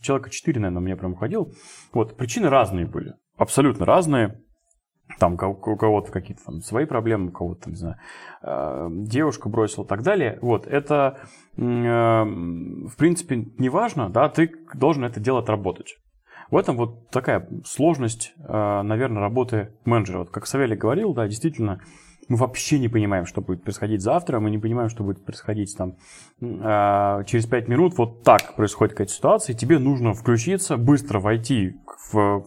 [0.00, 1.52] человека 4, наверное, у меня прям уходил.
[1.92, 4.40] Вот, причины разные были, абсолютно разные.
[5.18, 5.36] Там у
[5.76, 7.96] кого-то какие-то там свои проблемы, у кого-то, не знаю,
[8.42, 10.38] э, девушку бросил и так далее.
[10.40, 11.18] Вот, это,
[11.56, 15.98] э, в принципе, не важно, да, ты должен это дело отработать.
[16.50, 20.18] В этом вот такая сложность, э, наверное, работы менеджера.
[20.18, 21.80] Вот как Савелий говорил, да, действительно,
[22.28, 25.96] мы вообще не понимаем, что будет происходить завтра, мы не понимаем, что будет происходить там
[26.40, 27.98] э, через 5 минут.
[27.98, 31.74] Вот так происходит какая-то ситуация, и тебе нужно включиться, быстро войти
[32.12, 32.44] в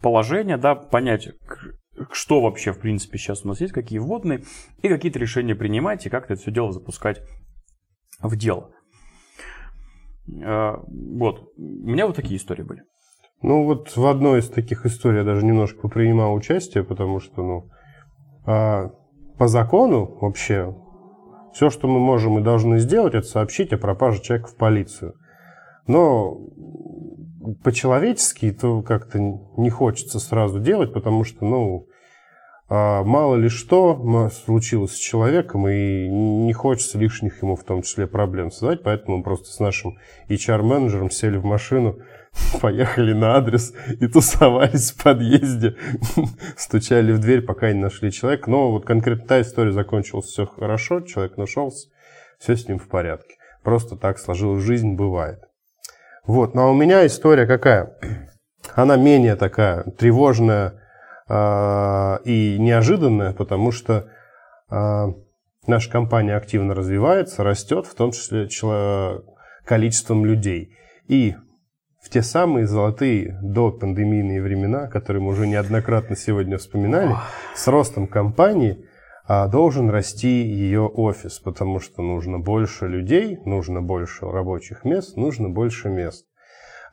[0.00, 1.30] положение, да, понять,
[2.12, 4.42] что вообще, в принципе, сейчас у нас есть, какие вводные,
[4.82, 7.22] и какие-то решения принимать, и как-то это все дело запускать
[8.20, 8.70] в дело.
[10.28, 11.52] Э, Вот.
[11.56, 12.82] У меня вот такие истории были.
[13.40, 17.70] Ну, вот в одной из таких историй я даже немножко попринимал участие, потому что, ну,
[18.48, 18.92] а,
[19.36, 20.74] по закону вообще
[21.52, 25.14] все, что мы можем и должны сделать, это сообщить о пропаже человека в полицию.
[25.86, 26.40] Но
[27.62, 31.87] по-человечески то как-то не хочется сразу делать, потому что, ну,
[32.70, 37.82] а, мало ли что м- случилось с человеком, и не хочется лишних ему в том
[37.82, 39.96] числе проблем создать, поэтому мы просто с нашим
[40.28, 42.00] HR-менеджером сели в машину,
[42.60, 45.76] поехали на адрес и тусовались в подъезде,
[46.56, 48.50] стучали в дверь, пока не нашли человека.
[48.50, 51.88] Но вот конкретно та история закончилась все хорошо, человек нашелся,
[52.38, 53.36] все с ним в порядке.
[53.62, 55.40] Просто так сложилась жизнь, бывает.
[56.26, 57.98] Вот, ну а у меня история какая?
[58.74, 60.82] Она менее такая тревожная
[61.28, 64.08] и неожиданная, потому что
[64.70, 65.08] а,
[65.66, 68.48] наша компания активно развивается, растет, в том числе
[69.64, 70.74] количеством людей.
[71.06, 71.34] И
[72.02, 77.14] в те самые золотые до пандемийные времена, которые мы уже неоднократно сегодня вспоминали,
[77.54, 78.86] с ростом компании
[79.26, 85.50] а, должен расти ее офис, потому что нужно больше людей, нужно больше рабочих мест, нужно
[85.50, 86.27] больше мест.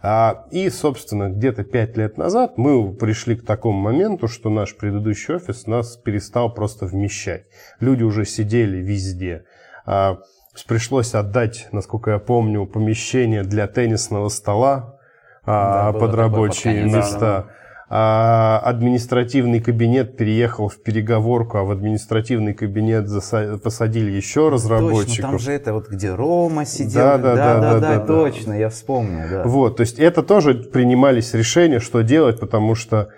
[0.07, 5.33] А, И, собственно, где-то пять лет назад мы пришли к такому моменту, что наш предыдущий
[5.33, 7.45] офис нас перестал просто вмещать.
[7.79, 9.45] Люди уже сидели везде.
[9.87, 10.19] А,
[10.67, 14.99] Пришлось отдать, насколько я помню, помещение для теннисного стола
[15.43, 17.47] а, Да, под рабочие места.
[17.87, 25.07] А административный кабинет переехал в переговорку, а в административный кабинет заса- посадили еще разработчиков.
[25.07, 27.01] Точно, там же это вот где Рома сидел.
[27.01, 28.05] Да, да, да, да, да, да.
[28.05, 29.43] точно, я вспомнил, да.
[29.43, 33.09] Вот, то есть это тоже принимались решения, что делать, потому что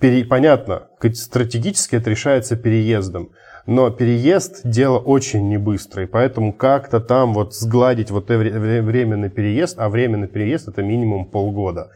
[0.00, 3.30] пере- понятно, стратегически это решается переездом.
[3.66, 10.28] Но переезд– дело очень небыстрое, поэтому как-то там вот сгладить вот временный переезд, а временный
[10.28, 11.90] переезд– это минимум полгода.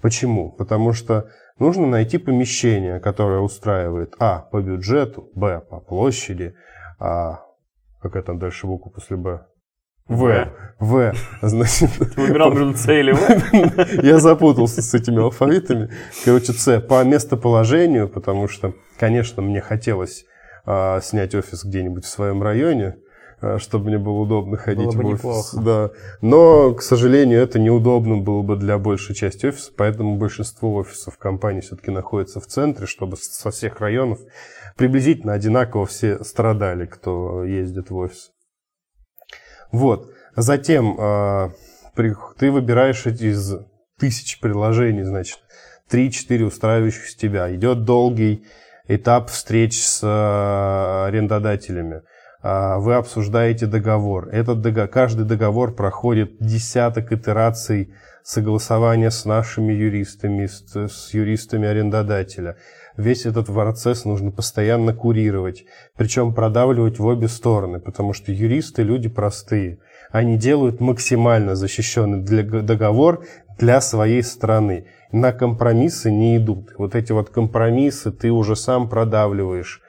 [0.00, 0.50] Почему?
[0.50, 1.26] Потому что
[1.58, 4.40] нужно найти помещение, которое устраивает а.
[4.40, 5.60] по бюджету, б.
[5.60, 6.54] по площади,
[6.98, 7.44] а.
[8.00, 9.46] какая там дальше буква после б?
[10.08, 10.52] В.
[10.78, 11.14] В.
[11.42, 11.90] Значит...
[12.14, 14.02] Ты выбирал между С или В?
[14.02, 15.90] Я запутался с этими алфавитами.
[16.24, 16.80] Короче, С.
[16.80, 20.26] По местоположению, потому что, конечно, мне хотелось
[20.64, 22.96] а, снять офис где-нибудь в своем районе,
[23.58, 25.52] чтобы мне было удобно ходить было бы в офис.
[25.52, 25.60] Неплохо.
[25.60, 25.90] Да.
[26.20, 31.60] Но, к сожалению, это неудобно было бы для большей части офиса, поэтому большинство офисов компании
[31.60, 34.20] все-таки находится в центре, чтобы со всех районов
[34.76, 38.30] приблизительно одинаково все страдали, кто ездит в офис.
[39.72, 40.10] Вот.
[40.36, 41.50] Затем э,
[41.94, 43.54] при, ты выбираешь из
[43.98, 45.40] тысяч приложений, значит,
[45.90, 47.54] 3-4 устраивающих тебя.
[47.54, 48.44] Идет долгий
[48.88, 52.02] этап встреч с э, арендодателями.
[52.42, 54.28] Э, вы обсуждаете договор.
[54.28, 54.88] Этот договор.
[54.88, 62.56] Каждый договор проходит десяток итераций согласования с нашими юристами, с, с юристами арендодателя.
[62.96, 65.64] Весь этот процесс нужно постоянно курировать,
[65.96, 69.78] причем продавливать в обе стороны, потому что юристы люди простые.
[70.10, 73.24] Они делают максимально защищенный для, договор
[73.58, 74.88] для своей страны.
[75.10, 76.74] На компромиссы не идут.
[76.76, 79.80] Вот эти вот компромиссы ты уже сам продавливаешь.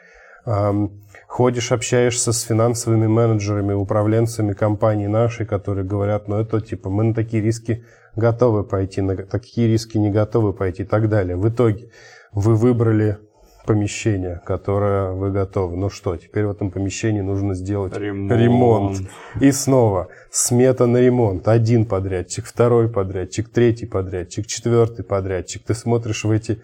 [1.34, 7.16] Ходишь, общаешься с финансовыми менеджерами, управленцами компании нашей, которые говорят, ну это типа мы на
[7.16, 7.84] такие риски
[8.16, 11.36] готовы пойти, на такие риски не готовы пойти и так далее.
[11.36, 11.90] В итоге
[12.34, 13.18] вы выбрали
[13.66, 15.76] помещение, которое вы готовы.
[15.76, 18.32] Ну что, теперь в этом помещении нужно сделать Ремонт.
[18.32, 18.98] ремонт.
[19.42, 21.48] И снова смета на ремонт.
[21.48, 25.64] Один подрядчик, второй подрядчик, третий подрядчик, четвертый подрядчик.
[25.64, 26.62] Ты смотришь в эти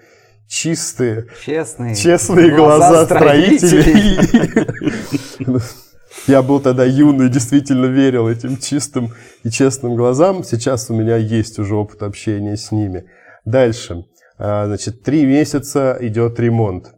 [0.50, 4.18] чистые, Честные, честные глаза строителей.
[6.28, 10.44] Я был тогда юный, действительно верил этим чистым и честным глазам.
[10.44, 13.06] Сейчас у меня есть уже опыт общения с ними.
[13.46, 14.06] Дальше.
[14.38, 16.94] А, Значит, три месяца идет ремонт,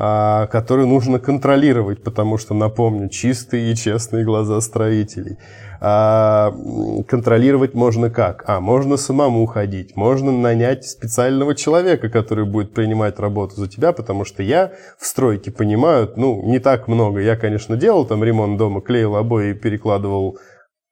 [0.00, 5.38] а, который нужно контролировать, потому что, напомню, чистые и честные глаза строителей.
[5.80, 6.54] А,
[7.08, 8.44] Контролировать можно как?
[8.46, 14.24] А, можно самому ходить, можно нанять специального человека, который будет принимать работу за тебя, потому
[14.24, 17.20] что я в стройке понимаю, ну, не так много.
[17.20, 20.38] Я, конечно, делал там ремонт дома, клеил обои и перекладывал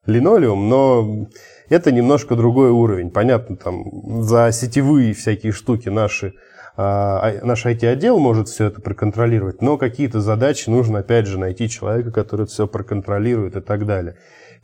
[0.05, 1.29] линолеум, но
[1.69, 3.11] это немножко другой уровень.
[3.11, 6.35] Понятно, там за сетевые всякие штуки наши,
[6.77, 12.47] наш IT-отдел может все это проконтролировать, но какие-то задачи нужно, опять же, найти человека, который
[12.47, 14.17] все проконтролирует и так далее.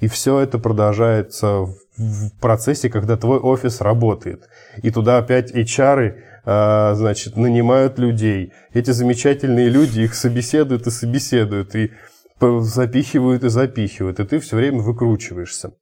[0.02, 4.48] И все это продолжается в, процессе, когда твой офис работает.
[4.82, 8.52] И туда опять HR, а, значит, нанимают людей.
[8.72, 11.92] Эти замечательные люди их собеседуют и собеседуют, и
[12.40, 15.74] запихивают и запихивают, и ты все время выкручиваешься.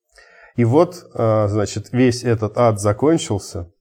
[0.57, 3.80] И вот, а, значит, весь этот ад закончился, а,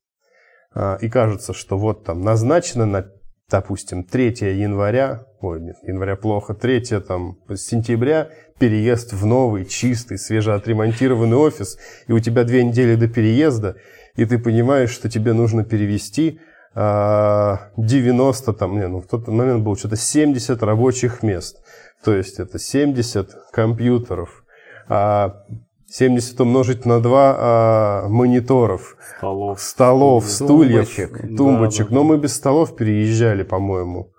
[1.02, 3.06] и кажется, что вот там назначено на,
[3.50, 4.28] допустим, 3
[4.60, 12.12] января, ой, нет, января плохо, 3 там, сентября переезд в новый, чистый, свежеотремонтированный офис, и
[12.12, 13.78] у тебя две недели до переезда,
[14.16, 16.40] и ты понимаешь, что тебе нужно перевести
[16.76, 21.64] а, 90, там, не, ну в тот момент было что-то 70 рабочих мест,
[22.04, 24.44] то есть это 70 компьютеров,
[24.88, 25.46] а
[25.92, 29.60] 70 умножить на 2 а, мониторов, Столов.
[29.60, 31.38] столов, стульев, Тумбочек.
[31.38, 31.86] тумбочек.
[31.86, 34.12] Да, да, Но мы без столов переезжали, по-моему.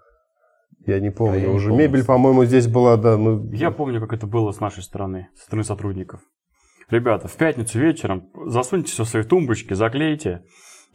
[0.87, 1.69] Я не помню А я не уже.
[1.69, 1.85] помню.
[1.85, 3.17] Мебель, по-моему, здесь была, да.
[3.17, 6.21] Ну, Я помню, как это было с нашей стороны, со стороны сотрудников.
[6.91, 10.43] Ребята, в пятницу вечером засуньте все в свои тумбочки, заклейте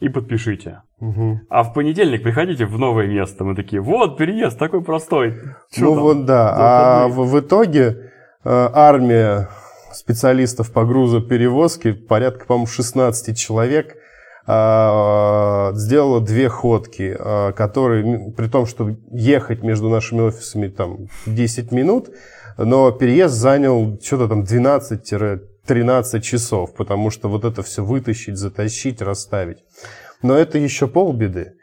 [0.00, 0.82] и подпишите.
[1.00, 1.40] мгм.
[1.48, 3.44] А в понедельник приходите в новое место.
[3.44, 5.36] Мы такие, вот переезд такой простой.
[5.70, 6.02] Чё Ну там?
[6.02, 6.48] вот да.
[6.48, 8.10] за А выходные?» в, в итоге
[8.44, 9.48] э, армия
[9.96, 13.96] специалистов по грузоперевозке, порядка, по-моему, 16 человек,
[14.46, 21.72] а, сделала две ходки, а, которые, при том, что ехать между нашими офисами там 10
[21.72, 22.10] минут,
[22.56, 29.58] но переезд занял что-то там 12-13 часов, потому что вот это все вытащить, затащить, расставить.
[30.22, 31.55] Но это еще полбеды.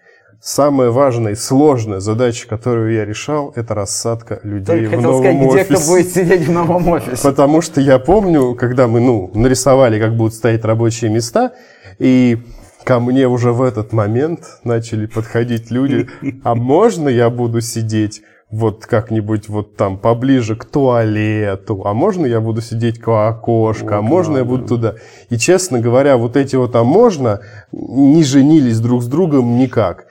[0.46, 5.38] Самая важная и сложная задача, которую я решал, это рассадка людей Только в новом сказать,
[5.38, 5.76] где офисе.
[5.76, 7.24] кто будет сидеть в новом офисе.
[7.24, 11.54] Потому что я помню, когда мы ну, нарисовали, как будут стоять рабочие места,
[11.98, 12.39] и
[12.84, 16.10] ко мне уже в этот момент начали подходить люди,
[16.44, 18.22] а можно я буду сидеть
[18.52, 24.02] вот как-нибудь вот там поближе к туалету, а можно я буду сидеть к окошку, а
[24.02, 24.68] Вот, можно я да, буду да.
[24.68, 24.96] туда.
[25.30, 27.39] И, честно говоря, вот эти вот «а можно»
[27.72, 30.06] не женились друг с другом никак.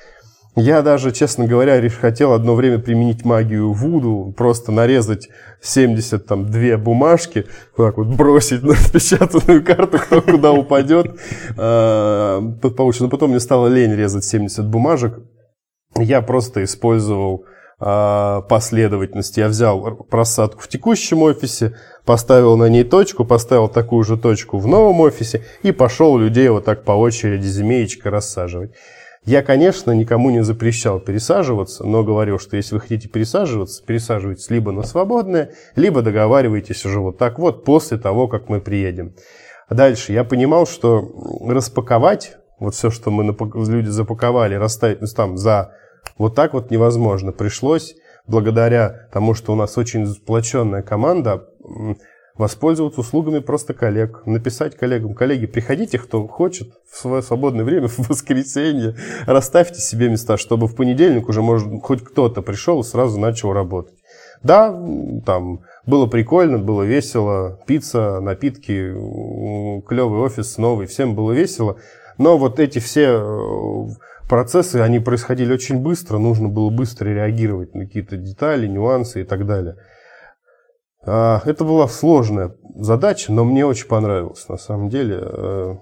[0.55, 5.30] Я даже, честно говоря, хотел одно время применить магию Вуду, просто нарезать
[5.62, 11.18] 72 бумажки, так вот бросить на распечатанную карту, кто куда упадет.
[11.57, 12.42] А,
[12.76, 13.05] получится.
[13.05, 15.20] Но потом мне стало лень резать 70 бумажек.
[15.96, 17.46] Я просто использовал
[17.80, 19.38] а, последовательность.
[19.38, 24.66] Я взял просадку в текущем офисе, поставил на ней точку, поставил такую же точку в
[24.66, 28.72] новом офисе и пошел людей вот так по очереди змеечкой рассаживать.
[29.25, 34.73] Я, конечно, никому не запрещал пересаживаться, но говорил, что если вы хотите пересаживаться, пересаживайтесь либо
[34.73, 39.14] на свободное, либо договаривайтесь уже вот так вот после того, как мы приедем.
[39.70, 41.09] Дальше я понимал, что
[41.47, 45.73] распаковать вот все, что мы люди запаковали, расставить ну, там за
[46.18, 47.31] вот так вот невозможно.
[47.31, 47.95] Пришлось,
[48.27, 51.49] благодаря тому, что у нас очень сплоченная команда,
[52.37, 54.22] воспользоваться услугами просто коллег.
[54.26, 60.37] Написать коллегам, коллеги, приходите, кто хочет, в свое свободное время, в воскресенье, расставьте себе места,
[60.37, 63.95] чтобы в понедельник уже, может, хоть кто-то пришел и сразу начал работать.
[64.43, 64.72] Да,
[65.24, 68.93] там было прикольно, было весело, пицца, напитки,
[69.87, 71.76] клевый офис новый, всем было весело.
[72.18, 73.89] Но вот эти все э,
[74.28, 79.47] процессы, они происходили очень быстро, нужно было быстро реагировать на какие-то детали, нюансы и так
[79.47, 79.76] далее.
[81.05, 85.18] А, Это была сложная задача, но мне очень понравилось, на самом деле.
[85.20, 85.74] Э,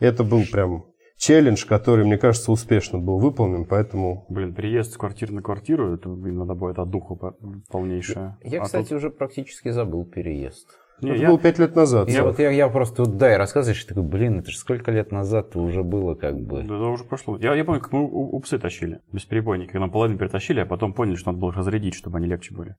[0.00, 0.84] Это был прям
[1.16, 4.24] челлендж, который, мне кажется, успешно был выполнен, поэтому...
[4.28, 7.36] Блин, переезд с квартиры на квартиру, это, блин, надо будет от духа по-
[7.70, 8.36] полнейшее.
[8.42, 10.66] Я, А кстати, тут- уже практически забыл переезд.
[11.00, 12.08] Не, Это я- было пять лет назад.
[12.08, 14.90] Я, вот я, я просто вот, да, и рассказываешь, и такой, блин, это же сколько
[14.90, 16.62] лет назад уже было, как бы.
[16.62, 17.36] Да, да, уже прошло.
[17.38, 19.76] Я, я помню, как мы у- упсы тащили, бесперебойники.
[19.76, 22.74] Нам половину перетащили, а потом поняли, что надо было их разрядить, чтобы они легче были.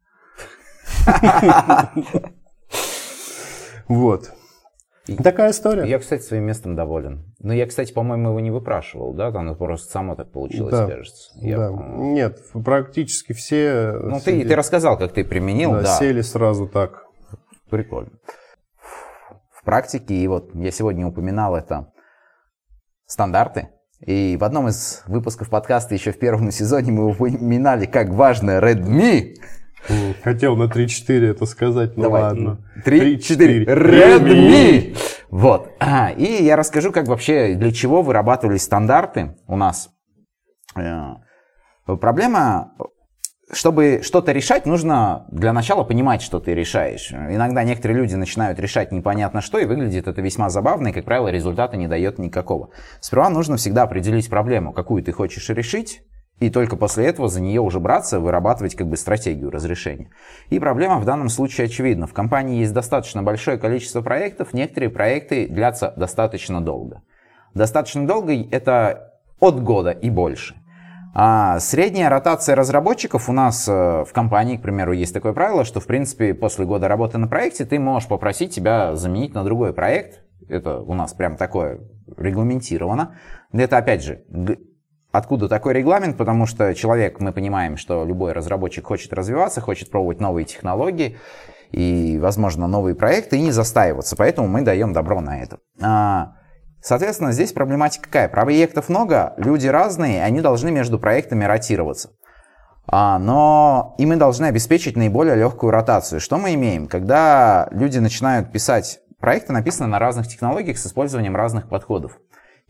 [3.87, 4.31] Вот.
[5.21, 5.85] Такая история.
[5.85, 7.35] Я, кстати, своим местом доволен.
[7.39, 9.31] Но я, кстати, по-моему, его не выпрашивал, да?
[9.33, 10.87] Там просто само так получилось, Да.
[10.87, 11.31] кажется.
[11.35, 11.69] Я, Да.
[11.71, 15.97] Нет, практически все Ну, ты, ты рассказал, как ты применил, да, да.
[15.97, 17.03] сели сразу так.
[17.69, 18.11] Прикольно.
[19.51, 21.91] В практике, и вот я сегодня упоминал это
[23.05, 23.69] стандарты.
[23.99, 29.35] И в одном из выпусков подкаста еще в первом сезоне мы упоминали, как важно Redmi.
[30.23, 32.21] Хотел на 3-4 это сказать, ну Давай.
[32.23, 32.57] ладно.
[32.83, 33.65] Три, четыре.
[33.65, 34.97] Redmi!
[35.29, 35.71] Вот.
[35.79, 39.89] А, И я расскажу, как вообще, для чего вырабатывались стандарты у нас.
[40.75, 41.15] Э,
[41.99, 42.73] Проблема,
[43.51, 47.11] чтобы что-то решать, нужно для начала понимать, что ты решаешь.
[47.11, 51.27] Иногда некоторые люди начинают решать непонятно что, и выглядит это весьма забавно, и, как правило,
[51.27, 52.69] результата не дает никакого.
[53.01, 56.03] Сперва нужно всегда определить проблему, какую ты хочешь решить,
[56.39, 60.09] и только после этого за нее уже браться, вырабатывать как бы стратегию разрешения.
[60.49, 62.07] И проблема в данном случае очевидна.
[62.07, 67.01] В компании есть достаточно большое количество проектов, некоторые проекты длятся достаточно долго.
[67.53, 70.55] Достаточно долго это от года и больше.
[71.15, 75.79] А средняя ротация разработчиков у нас э, в компании, к примеру, есть такое правило, что,
[75.79, 80.23] в принципе, после года работы на проекте ты можешь попросить тебя заменить на другой проект.
[80.49, 81.81] Это у нас прям такое
[82.17, 83.15] регламентировано.
[83.51, 84.23] Это, опять же,
[85.13, 86.17] Откуда такой регламент?
[86.17, 91.17] Потому что человек, мы понимаем, что любой разработчик хочет развиваться, хочет пробовать новые технологии
[91.71, 94.15] и, возможно, новые проекты и не застаиваться.
[94.15, 95.59] Поэтому мы даем добро на это.
[95.79, 96.33] А,
[96.81, 98.27] Соответственно, здесь проблематика какая?
[98.27, 102.09] Проектов много, люди разные, они должны между проектами ротироваться.
[102.87, 106.19] А, но и мы должны обеспечить наиболее легкую ротацию.
[106.19, 106.87] Что мы имеем?
[106.87, 112.17] Когда люди начинают писать проекты, написаны на разных технологиях с использованием разных подходов.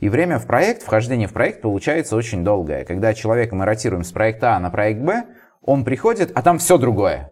[0.04, 2.84] И время в проект, вхождение в проект получается очень долгое.
[2.84, 5.24] Когда человека мы ротируем с проекта А на проект Б,
[5.62, 7.32] он приходит, а там все другое.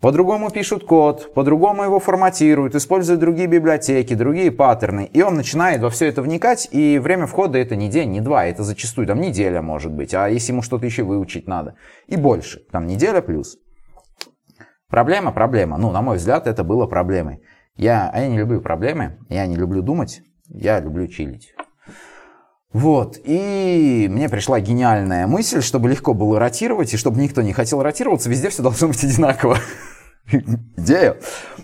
[0.00, 5.04] По-другому пишут код, по-другому его форматируют, используют другие библиотеки, другие паттерны.
[5.04, 8.46] И он начинает во все это вникать, и время входа это не день, не два,
[8.46, 10.12] это зачастую там неделя может быть.
[10.12, 11.76] А если ему что-то еще выучить надо?
[12.08, 13.58] И больше, там неделя плюс.
[14.88, 15.78] Проблема, проблема.
[15.78, 17.42] Ну, на мой взгляд, это было проблемой.
[17.76, 21.54] Я, а я не люблю проблемы, я не люблю думать, я люблю чилить.
[22.76, 27.82] Вот, и мне пришла гениальная мысль, чтобы легко было ротировать, и чтобы никто не хотел
[27.82, 29.56] ротироваться, везде все должно быть одинаково.
[30.76, 31.16] Идея.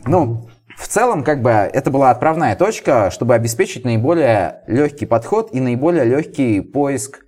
[0.06, 5.60] Ну, в целом, как бы, это была отправная точка, чтобы обеспечить наиболее легкий подход и
[5.60, 7.26] наиболее легкий поиск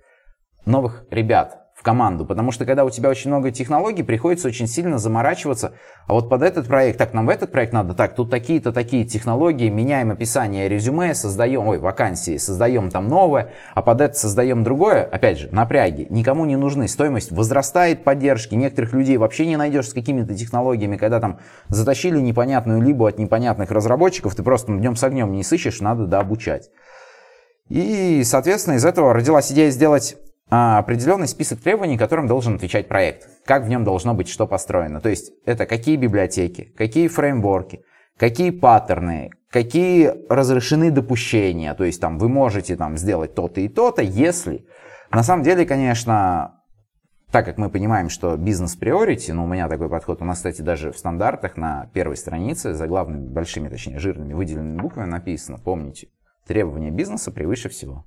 [0.65, 2.25] новых ребят команду.
[2.25, 5.73] Потому что когда у тебя очень много технологий, приходится очень сильно заморачиваться.
[6.07, 9.05] А вот под этот проект, так, нам в этот проект надо, так, тут такие-то такие
[9.05, 15.03] технологии, меняем описание резюме, создаем, ой, вакансии, создаем там новое, а под это создаем другое.
[15.03, 16.07] Опять же, напряги.
[16.09, 16.87] Никому не нужны.
[16.87, 18.55] Стоимость возрастает поддержки.
[18.55, 23.69] Некоторых людей вообще не найдешь с какими-то технологиями, когда там затащили непонятную либо от непонятных
[23.69, 26.71] разработчиков, ты просто днем с огнем не сыщешь, надо дообучать.
[27.69, 30.17] И, соответственно, из этого родилась идея сделать
[30.49, 33.27] определенный список требований, которым должен отвечать проект.
[33.45, 35.01] Как в нем должно быть что построено.
[35.01, 37.83] То есть это какие библиотеки, какие фреймворки,
[38.17, 41.73] какие паттерны, какие разрешены допущения.
[41.73, 44.65] То есть там вы можете там сделать то-то и то-то, если...
[45.11, 46.61] На самом деле, конечно,
[47.31, 50.61] так как мы понимаем, что бизнес приорити, ну, у меня такой подход, у нас, кстати,
[50.61, 56.07] даже в стандартах на первой странице за главными, большими, точнее, жирными выделенными буквами написано, помните,
[56.47, 58.05] требования бизнеса превыше всего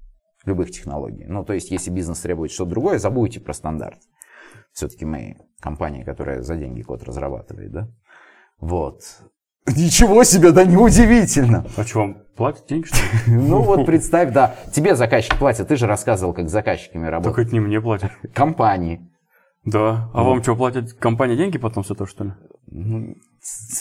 [0.48, 1.24] любых технологий.
[1.26, 3.98] Ну, то есть, если бизнес требует что-то другое, забудьте про стандарт.
[4.72, 7.88] Все-таки мы компания, которая за деньги код разрабатывает, да?
[8.60, 9.02] Вот.
[9.76, 11.66] Ничего себе, да неудивительно.
[11.76, 13.36] А что, вам платят деньги, что ли?
[13.48, 17.46] Ну вот представь, да, тебе заказчик платит, ты же рассказывал, как с заказчиками Только работать.
[17.46, 18.10] это не мне платят.
[18.34, 19.10] Компании.
[19.64, 20.10] Да.
[20.14, 22.32] А вам что, платят компания деньги потом с этого, что ли?
[22.68, 23.16] Ну,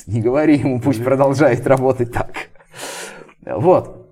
[0.07, 2.34] не говори ему, пусть продолжает работать так.
[3.45, 4.07] Вот.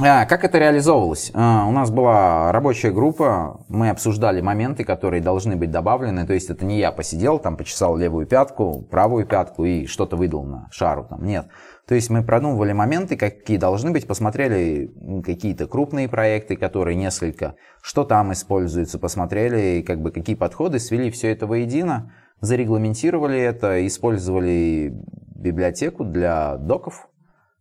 [0.00, 1.32] А, как это реализовывалось?
[1.34, 6.24] А, у нас была рабочая группа, мы обсуждали моменты, которые должны быть добавлены.
[6.24, 10.44] То есть это не я посидел, там почесал левую пятку, правую пятку и что-то выдал
[10.44, 11.04] на шару.
[11.08, 11.24] Там.
[11.24, 11.48] Нет.
[11.88, 14.92] То есть мы продумывали моменты, какие должны быть, посмотрели
[15.24, 21.32] какие-то крупные проекты, которые несколько, что там используется, посмотрели, как бы, какие подходы, свели все
[21.32, 24.94] это воедино, зарегламентировали это, использовали
[25.34, 27.08] библиотеку для доков,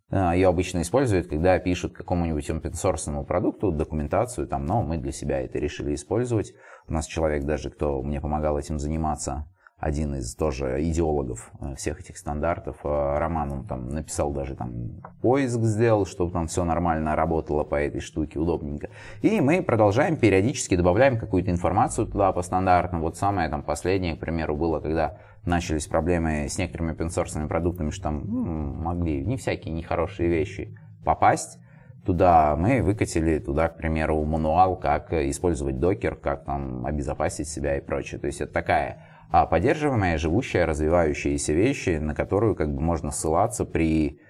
[0.09, 5.59] Ее обычно используют, когда пишут какому-нибудь open продукту документацию, там, но мы для себя это
[5.59, 6.53] решили использовать.
[6.87, 9.45] У нас человек даже, кто мне помогал этим заниматься,
[9.79, 15.01] один из тоже идеологов э, всех этих стандартов, э, Роман, он там написал даже там
[15.21, 18.89] поиск сделал, чтобы там все нормально работало по этой штуке, удобненько.
[19.21, 23.01] И мы продолжаем периодически добавляем какую-то информацию туда по стандартам.
[23.01, 28.03] Вот самое там последнее, к примеру, было, когда начались проблемы с некоторыми open продуктами, что
[28.03, 31.59] там м, могли не всякие нехорошие вещи попасть
[32.05, 37.81] туда, мы выкатили туда, к примеру, мануал, как использовать докер, как там обезопасить себя и
[37.81, 38.19] прочее.
[38.19, 43.65] То есть это такая а, поддерживаемая, живущая, развивающаяся вещи, на которую как бы можно ссылаться
[43.65, 44.21] при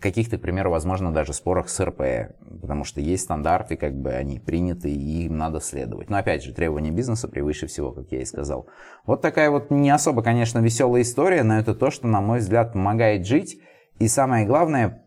[0.00, 4.38] каких-то, к примеру, возможно, даже спорах с РП, потому что есть стандарты, как бы они
[4.38, 6.08] приняты, и им надо следовать.
[6.08, 8.68] Но опять же, требования бизнеса превыше всего, как я и сказал.
[9.06, 12.72] Вот такая вот не особо, конечно, веселая история, но это то, что, на мой взгляд,
[12.72, 13.60] помогает жить.
[13.98, 15.04] И самое главное,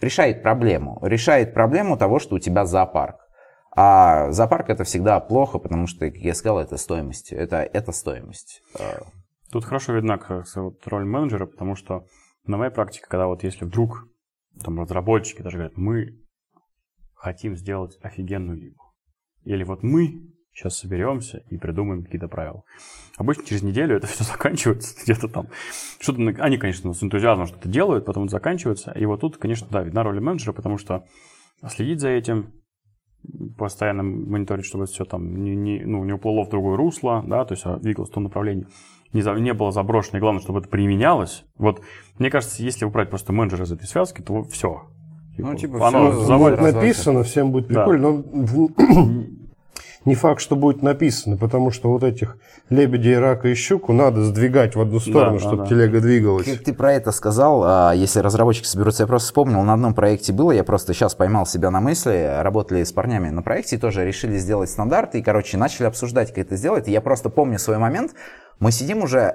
[0.00, 0.98] решает проблему.
[1.02, 3.16] Решает проблему того, что у тебя зоопарк.
[3.76, 7.32] А зоопарк это всегда плохо, потому что, как я сказал, это стоимость.
[7.32, 8.62] Это, это стоимость.
[8.78, 9.02] А,
[9.52, 12.04] Тут хорошо видна как вот роль менеджера, потому что
[12.48, 14.08] на моей практике, когда вот если вдруг
[14.62, 16.18] там разработчики даже говорят, мы
[17.14, 18.82] хотим сделать офигенную лигу.
[19.44, 22.64] Или вот мы сейчас соберемся и придумаем какие-то правила.
[23.16, 25.48] Обычно через неделю это все заканчивается где-то там.
[26.00, 28.92] Что-то, они, конечно, с энтузиазмом что-то делают, потом это заканчивается.
[28.92, 31.04] И вот тут, конечно, да, видна роль менеджера, потому что
[31.68, 32.52] следить за этим,
[33.56, 37.54] постоянно мониторить, чтобы все там не, не, ну, не уплыло в другое русло, да, то
[37.54, 38.66] есть а двигалось в том направлении,
[39.12, 41.44] не, за- не было заброшено, и главное, чтобы это применялось.
[41.56, 41.80] Вот,
[42.18, 44.82] мне кажется, если убрать просто менеджера из этой связки, то все.
[45.36, 46.62] Ну, типа, оно всё завалится.
[46.64, 47.82] Будет написано, всем будет Да.
[47.84, 48.70] прикольно, но в-
[50.08, 52.38] не факт, что будет написано, потому что вот этих
[52.70, 55.66] лебедей, рака и щуку надо сдвигать в одну сторону, да, чтобы да.
[55.66, 56.46] телега двигалась.
[56.46, 60.32] Как ты про это сказал, а, если разработчики соберутся, я просто вспомнил, на одном проекте
[60.32, 64.04] было, я просто сейчас поймал себя на мысли, работали с парнями на проекте, и тоже
[64.04, 67.78] решили сделать стандарты, и, короче, начали обсуждать, как это сделать, и я просто помню свой
[67.78, 68.12] момент,
[68.58, 69.34] мы сидим уже,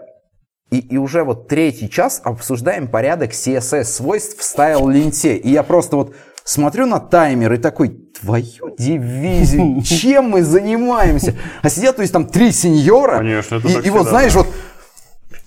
[0.71, 6.15] и, и уже вот третий час обсуждаем порядок CSS-свойств в стайл-ленте, и я просто вот
[6.43, 11.35] смотрю на таймер и такой, твою дивизию, чем мы занимаемся?
[11.61, 14.47] А сидят, то есть там три сеньора, Конечно, это и, и вот знаешь, вот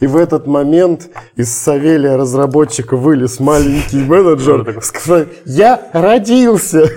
[0.01, 6.87] И в этот момент из Савелия разработчика вылез маленький менеджер, сказал, я родился.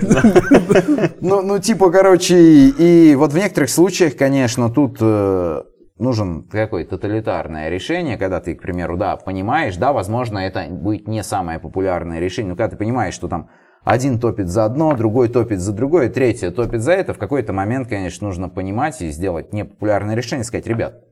[1.20, 5.62] Ну, ну, типа, короче, и вот в некоторых случаях, конечно, тут э,
[5.98, 11.22] нужен какое-то тоталитарное решение, когда ты, к примеру, да, понимаешь, да, возможно, это будет не
[11.22, 13.50] самое популярное решение, но когда ты понимаешь, что там
[13.84, 17.88] один топит за одно, другой топит за другое, третье топит за это, в какой-то момент,
[17.88, 21.02] конечно, нужно понимать и сделать непопулярное решение, сказать, ребят,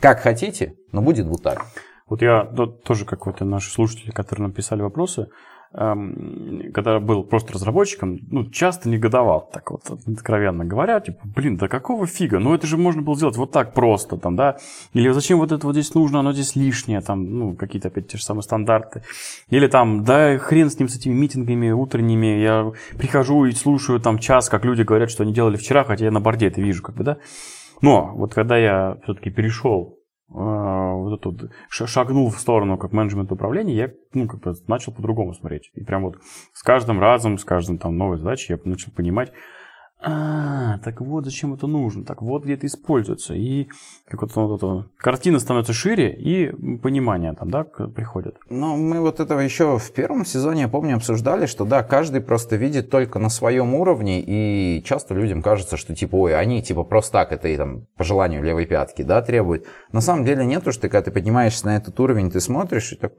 [0.00, 1.66] как хотите, но будет вот так.
[2.08, 5.28] Вот я то- тоже, как вот и наши слушатели, которые нам писали вопросы,
[5.72, 12.06] когда был просто разработчиком, ну, часто негодовал, так вот, откровенно говоря, типа, блин, да какого
[12.06, 14.56] фига, ну, это же можно было сделать вот так просто, там, да,
[14.94, 18.16] или зачем вот это вот здесь нужно, оно здесь лишнее, там, ну, какие-то опять те
[18.16, 19.02] же самые стандарты,
[19.50, 24.18] или там, да хрен с ним, с этими митингами утренними, я прихожу и слушаю там
[24.18, 26.96] час, как люди говорят, что они делали вчера, хотя я на борде это вижу, как
[26.96, 27.18] бы, да,
[27.82, 29.95] но вот когда я все-таки перешел
[30.28, 35.34] это вот, ш- шагнул в сторону как менеджмент управления, я ну, как бы начал по-другому
[35.34, 35.70] смотреть.
[35.74, 36.18] И прям вот
[36.52, 39.32] с каждым разом, с каждым там новой задачей я начал понимать,
[40.08, 43.34] а, так вот зачем это нужно, так вот где это используется.
[43.34, 43.66] И
[44.06, 48.36] как вот, вот, вот картина становится шире, и понимание там, да, приходит.
[48.48, 52.54] Ну, мы вот этого еще в первом сезоне, я помню, обсуждали, что да, каждый просто
[52.54, 57.12] видит только на своем уровне, и часто людям кажется, что типа, ой, они типа просто
[57.12, 59.66] так это и там по желанию левой пятки, да, требуют.
[59.90, 62.96] На самом деле нет, что ты, когда ты поднимаешься на этот уровень, ты смотришь и
[62.96, 63.12] так,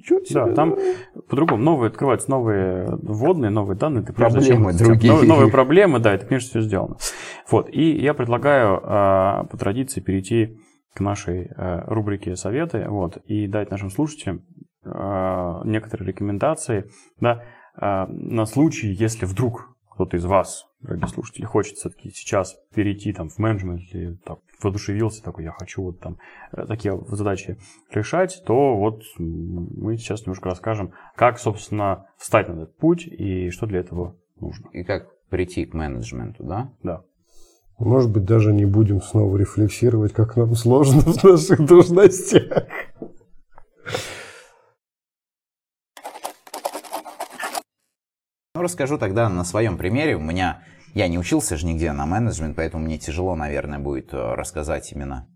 [0.00, 0.46] Ничего себе.
[0.46, 0.76] Да, там
[1.28, 1.62] по-другому.
[1.62, 4.02] Новые открываются новые вводные, новые данные.
[4.02, 5.12] Ты проблемы зачем, другие.
[5.12, 6.96] Новые, новые проблемы, да, это, конечно, все сделано.
[7.50, 7.68] Вот.
[7.70, 10.58] И я предлагаю э, по традиции перейти
[10.94, 14.42] к нашей э, рубрике «Советы» вот, и дать нашим слушателям
[14.84, 16.90] э, некоторые рекомендации
[17.20, 17.44] да,
[17.76, 19.69] на случай, если вдруг
[20.00, 25.22] кто-то из вас, дорогие слушатели, хочет все-таки сейчас перейти там, в менеджмент или так, воодушевился,
[25.22, 26.16] такой, я хочу вот там
[26.52, 27.58] э, такие задачи
[27.90, 33.66] решать, то вот мы сейчас немножко расскажем, как, собственно, встать на этот путь и что
[33.66, 34.70] для этого нужно.
[34.72, 36.72] И как прийти к менеджменту, да?
[36.82, 37.02] Да.
[37.78, 42.64] Может быть, даже не будем снова рефлексировать, как нам сложно в наших должностях.
[48.60, 50.16] Ну, расскажу тогда на своем примере.
[50.16, 50.60] У меня,
[50.92, 55.26] я не учился же нигде на менеджмент, поэтому мне тяжело, наверное, будет э, рассказать именно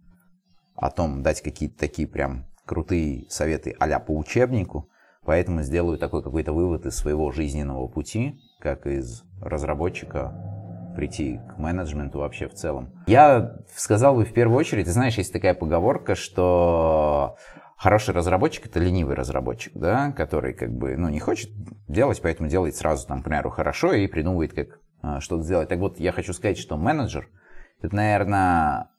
[0.77, 4.91] о том, дать какие-то такие прям крутые советы а по учебнику.
[5.25, 12.19] Поэтому сделаю такой какой-то вывод из своего жизненного пути, как из разработчика прийти к менеджменту
[12.19, 12.93] вообще в целом.
[13.07, 17.37] Я сказал бы в первую очередь, ты знаешь, есть такая поговорка, что
[17.77, 21.51] Хороший разработчик– это ленивый разработчик, да, который как бы, ну, не хочет
[21.89, 25.69] делать, поэтому делает сразу, там, к примеру, хорошо и придумывает, как а, что-то сделать.
[25.69, 27.29] Так вот, я хочу сказать, что менеджер–
[27.83, 28.91] это, наверное,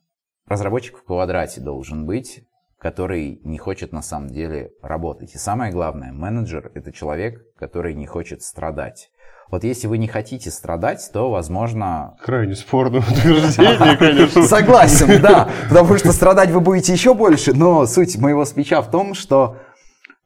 [0.45, 2.45] разработчик в квадрате должен быть,
[2.77, 5.33] который не хочет на самом деле работать.
[5.33, 9.09] И самое главное, менеджер– это человек, который не хочет страдать.
[9.51, 12.15] Вот если вы не хотите страдать, то, возможно...
[12.21, 14.43] Крайне спорное утверждение, конечно.
[14.43, 15.49] Согласен, да.
[15.69, 17.53] Потому что страдать вы будете еще больше.
[17.53, 19.57] Но суть моего спича в том, что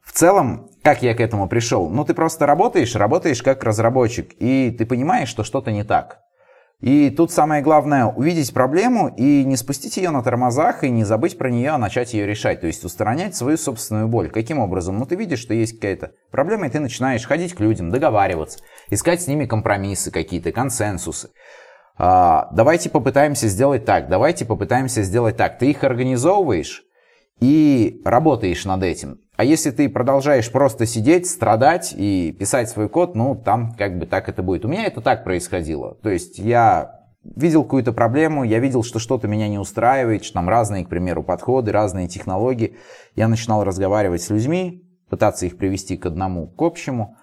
[0.02, 1.88] в целом, как я к этому пришел?
[1.88, 6.20] Ну, ты просто работаешь, работаешь как разработчик, и ты понимаешь, что что-то не так.
[6.80, 11.36] И тут самое главное увидеть проблему и не спустить ее на тормозах, и не забыть
[11.36, 12.62] про нее, а начать ее решать.
[12.62, 14.30] То есть устранять свою собственную боль.
[14.30, 14.98] Каким образом?
[14.98, 19.20] Ну ты видишь, что есть какая-то проблема, и ты начинаешь ходить к людям, договариваться, искать
[19.20, 21.30] с ними компромиссы какие-то, консенсусы.
[21.98, 25.58] А, давайте попытаемся сделать так, давайте попытаемся сделать так.
[25.58, 26.84] Ты их организовываешь
[27.40, 29.20] и работаешь над этим.
[29.36, 34.04] А если ты продолжаешь просто сидеть, страдать и писать свой код, ну, там как бы
[34.04, 34.66] так это будет.
[34.66, 35.94] У меня это так происходило.
[36.02, 40.48] То есть я видел какую-то проблему, я видел, что что-то меня не устраивает, что там
[40.48, 42.76] разные, к примеру, подходы, разные технологии.
[43.14, 47.16] Я начинал разговаривать с людьми, пытаться их привести к одному, к общему.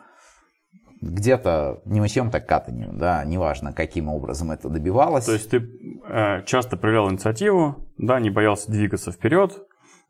[0.99, 5.25] Где-то не мытьем, так катанью, да, неважно, каким образом это добивалось.
[5.25, 5.61] То есть ты
[6.09, 9.67] э, часто проявлял инициативу, да, не боялся двигаться вперед,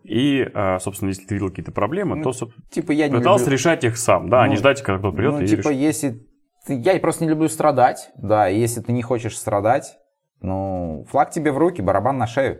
[0.07, 3.57] и, а, собственно, если ты видел какие-то проблемы, ну, то типа я не пытался люблю...
[3.57, 5.73] решать их сам, да, ну, а не ждать, когда кто-то придет ну, и типа, решит.
[5.73, 6.27] если
[6.65, 6.75] ты...
[6.75, 9.97] я просто не люблю страдать, да, и если ты не хочешь страдать,
[10.41, 12.59] ну, флаг тебе в руки, барабан на шею.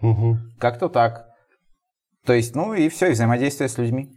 [0.00, 0.36] Угу.
[0.58, 1.26] Как-то так.
[2.24, 4.10] То есть, ну и все, и взаимодействие с людьми.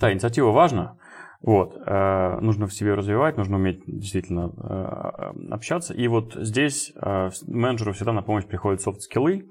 [0.00, 0.96] Да, инициатива важна.
[1.40, 5.92] Вот, э, нужно в себе развивать, нужно уметь действительно э, общаться.
[5.92, 9.48] И вот здесь э, менеджеру всегда на помощь приходят софт-скиллы.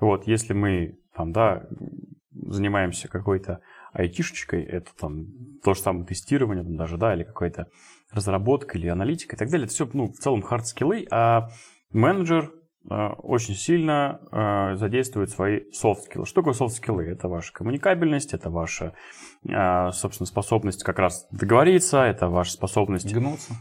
[0.00, 1.66] Вот, если мы там, да,
[2.32, 3.60] занимаемся какой-то
[3.92, 5.26] айтишечкой, это там
[5.62, 7.66] то же самое тестирование, там даже, да, или какая-то
[8.10, 9.66] разработка, или аналитика и так далее.
[9.66, 11.50] Это все, ну, в целом хард-скиллы, а
[11.92, 12.52] менеджер
[12.88, 16.24] очень сильно э, задействует свои софт-скиллы.
[16.24, 17.04] Что такое софт-скиллы?
[17.04, 18.94] Это ваша коммуникабельность, это ваша,
[19.46, 23.54] э, собственно, способность как раз договориться, это ваша способность Гнуться.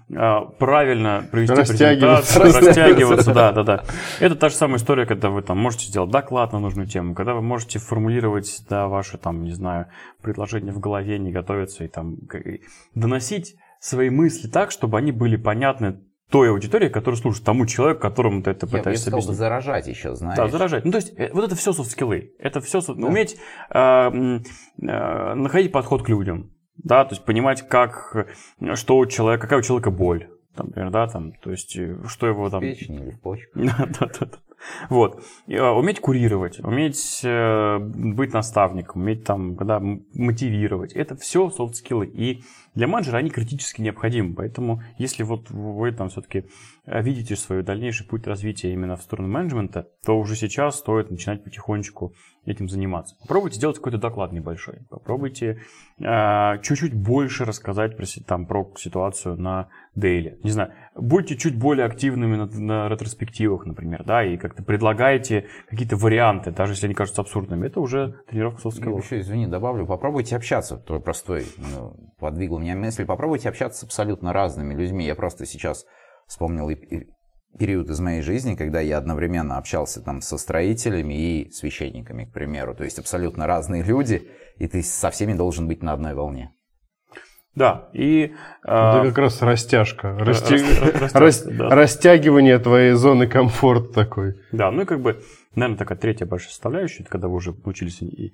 [0.57, 3.83] правильно провести презентацию, растягиваться, да, да, да.
[4.19, 7.33] Это та же самая история, когда вы там можете сделать доклад на нужную тему, когда
[7.33, 9.87] вы можете формулировать, да, ваши там, не знаю,
[10.21, 12.17] предложения в голове, не готовиться и там
[12.95, 15.99] доносить свои мысли так, чтобы они были понятны
[16.29, 19.35] той аудитории, которая слушает тому человеку, которому ты это я пытаешься объяснить.
[19.35, 20.37] заражать еще, знаешь.
[20.37, 20.85] Да, заражать.
[20.85, 22.33] Ну, то есть, э, вот это все софт-скиллы.
[22.39, 22.93] Это все да.
[22.93, 23.37] уметь
[23.71, 26.51] э, э, находить подход к людям.
[26.77, 28.27] Да, то есть понимать, как,
[28.75, 30.29] что у человека, какая у человека боль.
[30.55, 32.59] Там, например, да, там, то есть, э, что его там...
[32.59, 33.51] В печени или в почках.
[33.77, 34.37] да, да, да.
[34.89, 35.23] Вот.
[35.47, 40.93] И, а, уметь курировать, уметь э, быть наставником, уметь там, когда мотивировать.
[40.93, 42.07] Это все софт-скиллы.
[42.07, 42.43] И
[42.75, 44.35] для менеджера они критически необходимы.
[44.35, 46.45] Поэтому, если вот вы там все-таки
[46.85, 51.43] э, видите свой дальнейший путь развития именно в сторону менеджмента, то уже сейчас стоит начинать
[51.43, 52.13] потихонечку
[52.45, 53.15] этим заниматься.
[53.21, 54.79] Попробуйте сделать какой-то доклад небольшой.
[54.89, 55.61] Попробуйте
[55.99, 60.39] э, чуть-чуть больше рассказать про, там, про ситуацию на дейли.
[60.43, 65.97] Не знаю, будьте чуть более активными на, на ретроспективах, например, да, и как-то предлагайте какие-то
[65.97, 67.67] варианты, даже если они кажутся абсурдными.
[67.67, 69.03] Это уже тренировка skills.
[69.03, 70.77] Еще, извини, добавлю, попробуйте общаться.
[70.77, 73.05] Твой простой ну, подвигал меня мысль.
[73.05, 75.05] Попробуйте общаться с абсолютно разными людьми.
[75.05, 75.85] Я просто сейчас
[76.27, 76.69] вспомнил
[77.57, 82.75] период из моей жизни, когда я одновременно общался там со строителями и священниками, к примеру.
[82.75, 86.51] То есть абсолютно разные люди, и ты со всеми должен быть на одной волне.
[87.55, 88.35] Да, и...
[88.63, 90.15] Это как раз растяжка.
[91.73, 94.35] Растягивание твоей зоны комфорта такой.
[94.51, 95.19] Да, ну и как бы,
[95.59, 98.33] наверное, такая третья большая составляющая, это когда вы уже научились и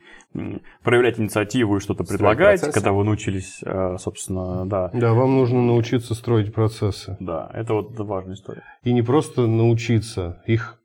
[0.84, 4.90] проявлять инициативу и что-то предлагать, когда вы научились, э, собственно, да.
[4.94, 7.18] Да, вам нужно научиться строить процессы.
[7.20, 8.64] Да, это вот важная история.
[8.84, 10.80] И не просто научиться, их...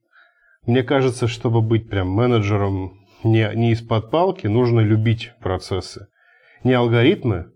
[0.66, 6.09] Мне кажется, чтобы быть прям менеджером не, не из-под палки, нужно любить процессы.
[6.64, 7.53] Не алгоритмы,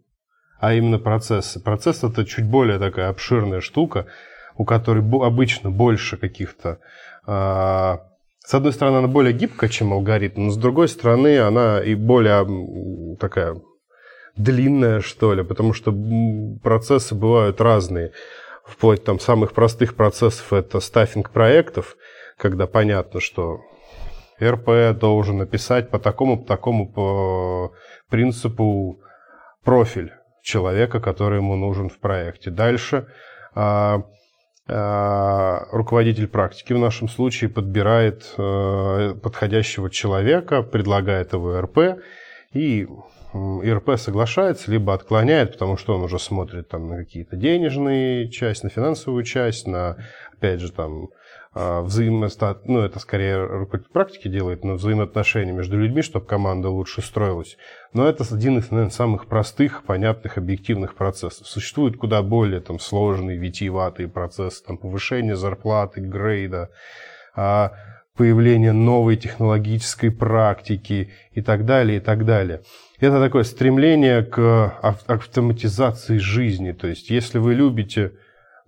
[0.58, 1.62] а именно процессы.
[1.62, 4.06] Процесс это чуть более такая обширная штука,
[4.56, 6.78] у которой обычно больше каких-то...
[8.44, 13.16] С одной стороны, она более гибкая, чем алгоритм, но с другой стороны, она и более
[13.18, 13.56] такая
[14.36, 15.94] длинная, что ли, потому что
[16.62, 18.12] процессы бывают разные.
[18.66, 21.96] Вплоть там самых простых процессов это стаффинг проектов,
[22.36, 23.60] когда понятно, что
[24.42, 27.72] РП должен написать по такому, по такому по
[28.10, 29.00] принципу
[29.64, 32.50] профиль человека, который ему нужен в проекте.
[32.50, 33.06] Дальше
[33.54, 34.02] а,
[34.66, 42.00] руководитель практики в нашем случае подбирает а, подходящего человека, предлагает его РП,
[42.54, 42.86] и
[43.34, 48.70] ИРП соглашается, либо отклоняет, потому что он уже смотрит там на какие-то денежные часть, на
[48.70, 49.96] финансовую часть, на,
[50.32, 51.08] опять же, там,
[51.56, 57.00] а, взаимостат, ну, это скорее руководитель практики делает, но взаимоотношения между людьми, чтобы команда лучше
[57.00, 57.56] строилась.
[57.92, 61.46] Но это один из, наверное, самых простых, понятных, объективных процессов.
[61.46, 66.70] Существуют куда более там, сложные, витиеватые процессы, там, повышение зарплаты, грейда,
[67.36, 67.72] а,
[68.16, 72.62] появление новой технологической практики и так далее, и так далее.
[72.98, 74.76] Это такое стремление к
[75.06, 76.72] автоматизации жизни.
[76.72, 78.12] То есть, если вы любите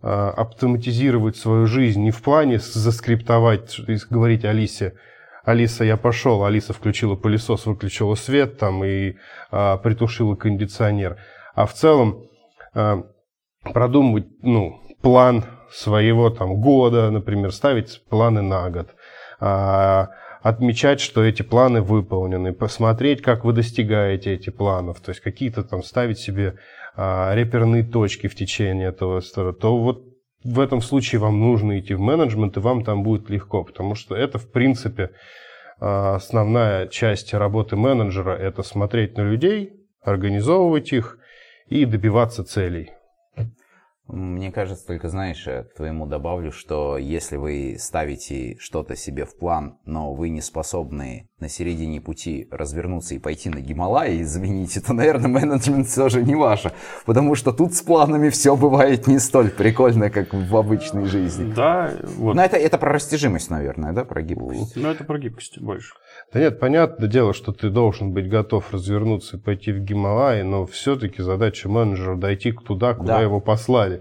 [0.09, 3.80] автоматизировать свою жизнь не в плане заскриптовать,
[4.11, 4.94] говорить Алисе,
[5.46, 9.14] Алиса, я пошел, Алиса включила пылесос, выключила свет там и
[9.52, 11.18] а, притушила кондиционер,
[11.54, 12.24] а в целом
[12.74, 13.04] а,
[13.62, 18.88] продумывать ну, план своего там года, например, ставить планы на год,
[19.38, 20.09] а,
[20.42, 25.84] отмечать, что эти планы выполнены, посмотреть, как вы достигаете этих планов, то есть какие-то там
[25.84, 26.57] ставить себе
[26.97, 30.05] а, реперные точки в течение этого стора, то вот
[30.42, 34.14] в этом случае вам нужно идти в менеджмент, и вам там будет легко, потому что
[34.16, 35.11] это, в принципе,
[35.78, 39.72] а, основная часть работы менеджера– это смотреть на людей,
[40.03, 41.18] организовывать их
[41.68, 42.92] и добиваться целей.
[44.09, 49.78] Мне кажется, только знаешь, к твоему добавлю, что если вы ставите что-то себе в план,
[49.84, 54.94] но вы не способны на середине пути развернуться и пойти на Гималай и заменить это,
[54.94, 56.72] наверное, менеджмент все же не ваше.
[57.04, 61.52] Потому что тут с планами все бывает не столь прикольно, как в обычной жизни.
[61.52, 62.34] Да, вот.
[62.36, 64.76] Но это, это про растяжимость, наверное, да, про гибкость?
[64.76, 65.94] Ну, это про гибкость больше.
[66.32, 70.64] Да нет, понятное дело, что ты должен быть готов развернуться и пойти в Гималай, но
[70.64, 73.22] все-таки задача менеджера дойти туда, куда да.
[73.22, 73.95] его послали.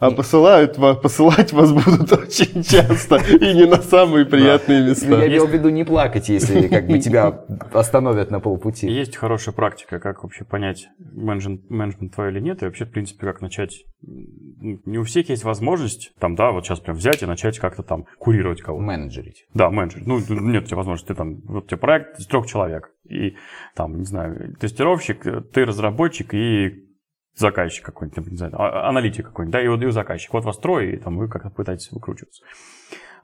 [0.00, 5.06] А посылают вас, посылать вас будут очень часто и не на самые приятные места.
[5.06, 8.88] Я имел в виду не плакать, если как бы тебя остановят на полпути.
[8.88, 13.26] Есть хорошая практика, как вообще понять, менеджмент, менеджмент твой или нет, и вообще, в принципе,
[13.26, 13.84] как начать.
[14.00, 18.06] Не у всех есть возможность, там, да, вот сейчас прям взять и начать как-то там
[18.18, 18.82] курировать кого-то.
[18.82, 19.44] Менеджерить.
[19.52, 20.06] Да, менеджерить.
[20.06, 23.36] Ну, нет у тебя возможности, ты там, вот у тебя проект из трех человек, и
[23.74, 26.86] там, не знаю, тестировщик, ты разработчик и
[27.34, 30.32] заказчик какой-нибудь, не знаю, а, аналитик какой-нибудь, да, и вот и заказчик.
[30.32, 32.42] Вот вас трое, и там вы как-то пытаетесь выкручиваться.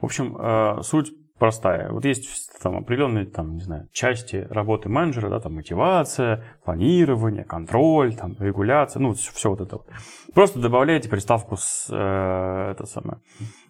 [0.01, 1.91] В общем, э, суть простая.
[1.91, 8.15] Вот есть там определенные, там, не знаю, части работы менеджера, да, там мотивация, планирование, контроль,
[8.15, 9.89] там, регуляция, ну, все вот это вот.
[10.35, 13.21] Просто добавляете приставку с, э, это самое,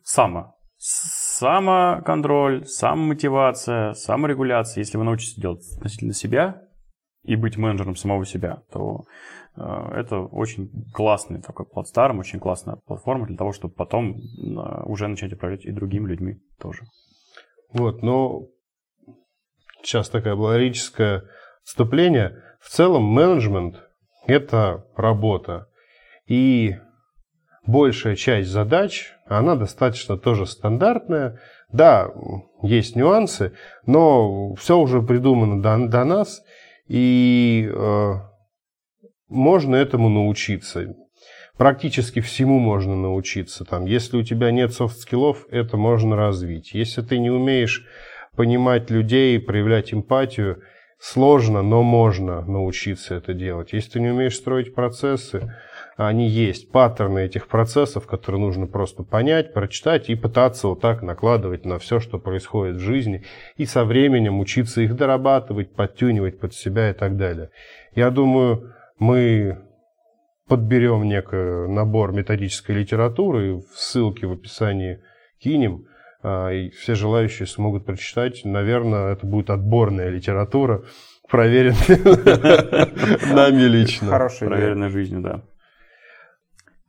[0.02, 0.54] само.
[0.78, 4.82] Самоконтроль, самомотивация, саморегуляция.
[4.82, 6.62] Если вы научитесь делать относительно себя
[7.24, 9.04] и быть менеджером самого себя, то
[9.56, 15.32] это очень классный такой плацдарм, очень классная платформа для того, чтобы потом э, уже начать
[15.32, 16.82] управлять и другими людьми тоже.
[17.72, 18.48] Вот, но
[19.82, 20.58] сейчас такое было
[21.64, 22.42] вступление.
[22.60, 23.76] В целом менеджмент–
[24.26, 25.68] это работа.
[26.26, 26.76] И
[27.66, 31.40] большая часть задач, она достаточно тоже стандартная.
[31.72, 32.10] Да,
[32.62, 33.52] есть нюансы,
[33.86, 36.42] но все уже придумано до, до нас.
[36.88, 38.14] И э,
[39.28, 40.94] можно этому научиться.
[41.56, 43.64] практически всему можно научиться.
[43.64, 46.74] Там, если у тебя нет софт-скиллов, это можно развить.
[46.74, 47.86] Если ты не умеешь
[48.36, 50.62] понимать людей, проявлять эмпатию,
[50.98, 53.72] сложно, но можно научиться это делать.
[53.72, 55.54] Если ты не умеешь строить процессы,
[55.96, 61.64] они есть, паттерны этих процессов, которые нужно просто понять, прочитать и пытаться вот так накладывать
[61.64, 63.24] на все, что происходит в жизни,
[63.56, 67.48] и со временем учиться их дорабатывать, подтюнивать под себя и так далее.
[67.94, 69.62] Я думаю, мы
[70.48, 75.02] подберем некий набор методической литературы, ссылки в описании
[75.38, 75.84] кинем,
[76.22, 78.42] а, и все желающие смогут прочитать.
[78.44, 80.84] Наверное, это будет отборная литература,
[81.28, 84.08] проверенная нами лично.
[84.08, 84.58] Хорошая идея.
[84.58, 85.42] Проверенной жизнью, да.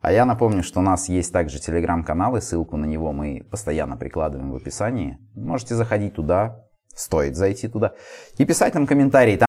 [0.02, 3.98] А я напомню, что у нас есть также телеграм-канал, и ссылку на него мы постоянно
[3.98, 5.18] прикладываем в описании.
[5.36, 6.64] Можете заходить туда,
[6.96, 7.96] стоит зайти туда,
[8.38, 9.38] и писать нам комментарии.
[9.38, 9.47] Там